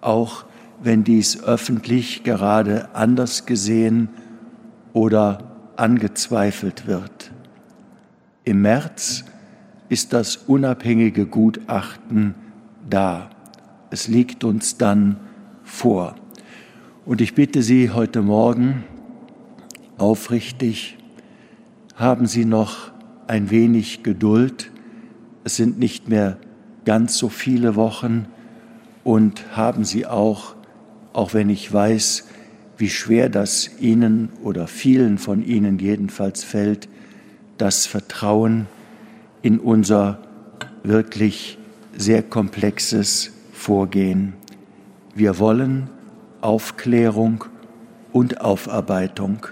[0.00, 0.44] auch
[0.82, 4.08] wenn dies öffentlich gerade anders gesehen
[4.92, 7.32] oder angezweifelt wird.
[8.44, 9.24] Im März
[9.88, 12.34] ist das unabhängige Gutachten
[12.88, 13.30] da.
[13.90, 15.16] Es liegt uns dann
[15.62, 16.14] vor.
[17.04, 18.84] Und ich bitte Sie heute Morgen
[19.98, 20.96] aufrichtig,
[21.96, 22.92] haben Sie noch
[23.30, 24.72] ein wenig Geduld.
[25.44, 26.36] Es sind nicht mehr
[26.84, 28.26] ganz so viele Wochen
[29.04, 30.56] und haben Sie auch,
[31.12, 32.26] auch wenn ich weiß,
[32.76, 36.88] wie schwer das Ihnen oder vielen von Ihnen jedenfalls fällt,
[37.56, 38.66] das Vertrauen
[39.42, 40.18] in unser
[40.82, 41.56] wirklich
[41.96, 44.32] sehr komplexes Vorgehen.
[45.14, 45.88] Wir wollen
[46.40, 47.44] Aufklärung
[48.10, 49.46] und Aufarbeitung,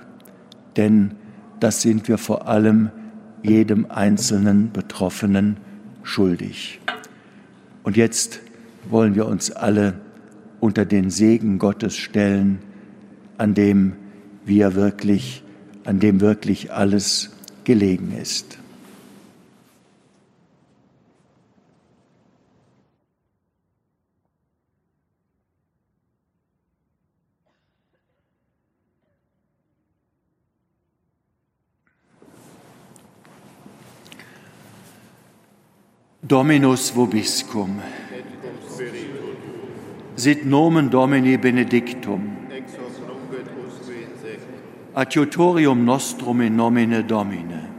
[0.77, 1.13] denn
[1.61, 2.91] das sind wir vor allem
[3.49, 5.57] jedem einzelnen Betroffenen
[6.03, 6.81] schuldig.
[7.83, 8.41] Und jetzt
[8.89, 9.95] wollen wir uns alle
[10.61, 12.59] unter den Segen Gottes stellen,
[13.37, 13.95] an dem
[14.45, 15.43] wir wirklich,
[15.85, 17.31] an dem wirklich alles
[17.65, 18.59] gelegen ist.
[36.29, 37.81] Dominus vobiscum.
[40.17, 42.37] Sit nomen Domini benedictum.
[44.95, 47.71] Adiutorium nostrum in nomine Domine.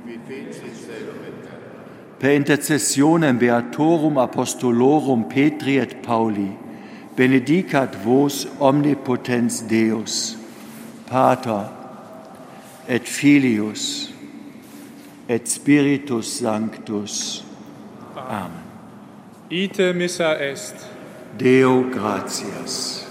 [2.17, 6.49] Per intercessionem beatorum apostolorum Petri et Pauli,
[7.15, 10.35] benedicat vos omnipotens Deus,
[11.05, 11.69] Pater
[12.87, 14.11] et Filius
[15.27, 17.48] et Spiritus Sanctus.
[18.29, 18.63] Amen.
[19.49, 20.75] Ite missa est.
[21.37, 23.08] Deo gratias.